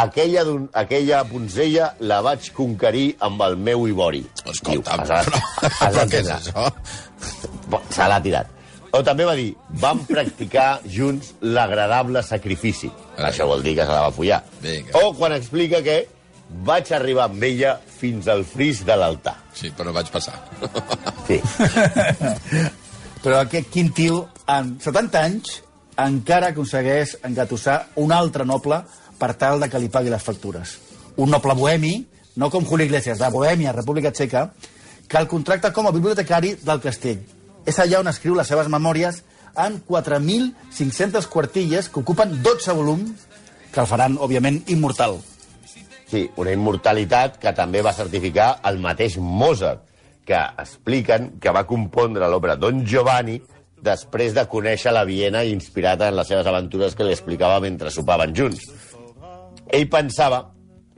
aquella, 0.00 0.44
aquella 0.80 1.24
punzella 1.28 1.90
la 2.00 2.22
vaig 2.24 2.48
conquerir 2.56 3.16
amb 3.20 3.42
el 3.44 3.56
meu 3.60 3.84
ivori. 3.90 4.22
Escolta, 4.48 4.96
Diu, 4.96 5.12
has, 5.12 5.26
però, 5.28 5.42
has 5.68 5.94
però 5.98 6.06
què 6.08 6.22
és 6.22 6.30
això? 6.38 6.66
Se 7.92 8.08
l'ha 8.08 8.20
tirat. 8.24 8.48
O 8.92 9.00
també 9.04 9.24
va 9.24 9.34
dir, 9.38 9.50
vam 9.80 10.02
practicar 10.08 10.80
junts 10.84 11.30
l'agradable 11.40 12.20
sacrifici. 12.22 12.90
Ai. 13.16 13.30
Això 13.30 13.46
vol 13.48 13.62
dir 13.64 13.74
que 13.78 13.86
se 13.88 13.92
la 13.92 14.02
va 14.06 14.10
follar. 14.12 14.42
Vinga. 14.60 14.92
O 15.00 15.14
quan 15.16 15.32
explica 15.36 15.80
que 15.84 16.02
vaig 16.66 16.92
arribar 16.92 17.26
amb 17.28 17.42
ella 17.46 17.76
fins 17.86 18.28
al 18.28 18.44
fris 18.44 18.82
de 18.86 18.96
l'altar. 18.96 19.36
Sí, 19.56 19.72
però 19.76 19.92
vaig 19.94 20.10
passar. 20.12 20.38
Sí. 21.26 21.40
Però 23.22 23.36
aquest 23.38 23.68
quin 23.70 23.92
tio, 23.94 24.16
amb 24.50 24.80
70 24.82 25.20
anys, 25.22 25.50
encara 26.02 26.48
aconsegueix 26.50 27.12
engatussar 27.22 27.76
un 28.02 28.10
altre 28.10 28.42
noble 28.48 28.80
per 29.20 29.28
tal 29.38 29.62
de 29.62 29.68
que 29.70 29.78
li 29.78 29.92
pagui 29.94 30.10
les 30.10 30.24
factures. 30.26 30.72
Un 31.22 31.30
noble 31.30 31.54
bohemi, 31.54 31.92
no 32.34 32.50
com 32.50 32.66
Julio 32.66 32.88
Iglesias, 32.88 33.20
de 33.22 33.28
Bohèmia, 33.30 33.76
República 33.76 34.10
Txeca, 34.10 34.48
que 35.06 35.20
el 35.20 35.28
contracta 35.30 35.70
com 35.72 35.86
a 35.86 35.94
bibliotecari 35.94 36.56
del 36.66 36.82
castell. 36.82 37.22
És 37.62 37.78
allà 37.78 38.00
on 38.02 38.10
escriu 38.10 38.34
les 38.34 38.50
seves 38.50 38.66
memòries 38.72 39.22
en 39.54 39.78
4.500 39.86 41.28
quartilles 41.30 41.92
que 41.92 42.00
ocupen 42.00 42.40
12 42.42 42.74
volums 42.74 43.28
que 43.72 43.80
el 43.80 43.86
faran, 43.86 44.18
òbviament, 44.18 44.64
immortal. 44.72 45.20
Sí, 46.12 46.26
una 46.36 46.52
immortalitat 46.52 47.38
que 47.40 47.54
també 47.56 47.80
va 47.80 47.94
certificar 47.96 48.58
el 48.68 48.76
mateix 48.84 49.14
Mozart, 49.16 49.86
que 50.28 50.36
expliquen 50.60 51.38
que 51.40 51.54
va 51.56 51.62
compondre 51.64 52.28
l'obra 52.28 52.58
Don 52.60 52.82
Giovanni 52.84 53.38
després 53.80 54.34
de 54.36 54.44
conèixer 54.44 54.92
la 54.92 55.06
Viena 55.08 55.40
inspirada 55.48 56.10
en 56.10 56.18
les 56.18 56.28
seves 56.28 56.50
aventures 56.50 56.92
que 56.94 57.06
li 57.08 57.14
explicava 57.16 57.62
mentre 57.64 57.90
sopaven 57.90 58.36
junts. 58.36 58.68
Ell 59.72 59.88
pensava, 59.88 60.42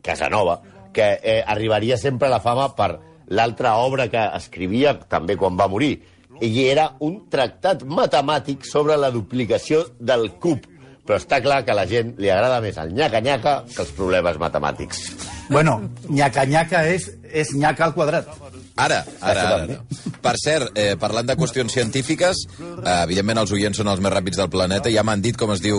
Casanova, 0.03 0.59
que 0.93 1.07
eh, 1.23 1.39
arribaria 1.47 1.97
sempre 1.97 2.27
a 2.27 2.35
la 2.35 2.43
fama 2.43 2.67
per 2.75 2.91
l'altra 3.31 3.77
obra 3.87 4.09
que 4.11 4.27
escrivia 4.35 4.97
també 4.99 5.39
quan 5.39 5.55
va 5.55 5.71
morir, 5.71 5.95
i 6.43 6.67
era 6.67 6.91
un 7.07 7.21
tractat 7.31 7.87
matemàtic 7.87 8.67
sobre 8.67 8.99
la 8.99 9.15
duplicació 9.15 9.85
del 10.01 10.33
cub. 10.43 10.67
Però 11.05 11.19
està 11.21 11.41
clar 11.45 11.61
que 11.65 11.75
a 11.75 11.77
la 11.77 11.85
gent 11.89 12.15
li 12.17 12.31
agrada 12.33 12.63
més 12.65 12.79
el 12.81 12.95
nyaca-nyaca 12.97 13.55
que 13.69 13.83
els 13.85 13.93
problemes 13.97 14.39
matemàtics. 14.41 15.05
Bueno, 15.51 15.77
nyaca-nyaca 16.09 16.87
és, 16.89 17.11
és 17.29 17.53
nyaca 17.55 17.91
al 17.91 17.95
quadrat. 17.97 18.31
Ara, 18.75 19.05
ara, 19.21 19.43
ara. 19.55 19.79
Per 20.25 20.35
cert, 20.41 20.73
eh, 20.75 20.97
parlant 20.99 21.29
de 21.29 21.37
qüestions 21.39 21.71
científiques, 21.71 22.47
eh, 22.59 23.03
evidentment 23.05 23.45
els 23.45 23.53
oients 23.53 23.77
són 23.79 23.93
els 23.93 24.01
més 24.01 24.13
ràpids 24.13 24.41
del 24.41 24.51
planeta, 24.51 24.91
ja 24.91 25.05
m'han 25.05 25.23
dit 25.23 25.37
com 25.37 25.53
es 25.55 25.63
diu 25.63 25.79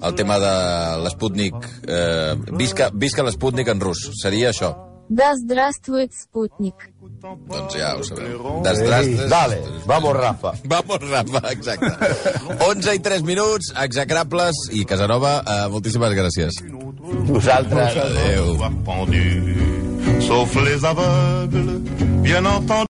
el 0.00 0.14
tema 0.14 0.38
de 0.38 0.54
l'Sputnik. 1.02 1.56
Eh, 1.88 2.34
visca 2.52 2.90
visca 2.92 3.24
l'Sputnik 3.24 3.68
en 3.68 3.80
rus, 3.80 4.10
seria 4.20 4.52
això? 4.52 4.93
Да 5.09 5.35
здравствует 5.35 6.13
спутник. 6.13 6.75
Doncs 7.21 7.75
ja 7.75 7.97
ho 7.97 8.03
sabeu. 8.03 8.61
Desdrastres... 8.63 9.29
Dale, 9.29 9.57
vamos, 9.85 10.13
Rafa. 10.13 10.53
Vamos, 10.63 10.99
Rafa, 11.01 11.51
exacte. 11.51 11.97
11 12.61 12.93
i 12.95 12.99
3 12.99 13.23
minuts, 13.23 13.73
execrables, 13.75 14.55
i 14.71 14.85
Casanova, 14.85 15.43
eh, 15.45 15.67
moltíssimes 15.73 16.13
gràcies. 16.13 16.61
Nosaltres... 17.27 17.97
Adéu. 17.97 18.55
Voir 18.55 18.71
pendu, 18.85 19.25
sauf 20.21 20.55
les 20.63 20.83
aveugles, 20.83 21.81
bien 22.21 22.45
entendu. 22.45 22.87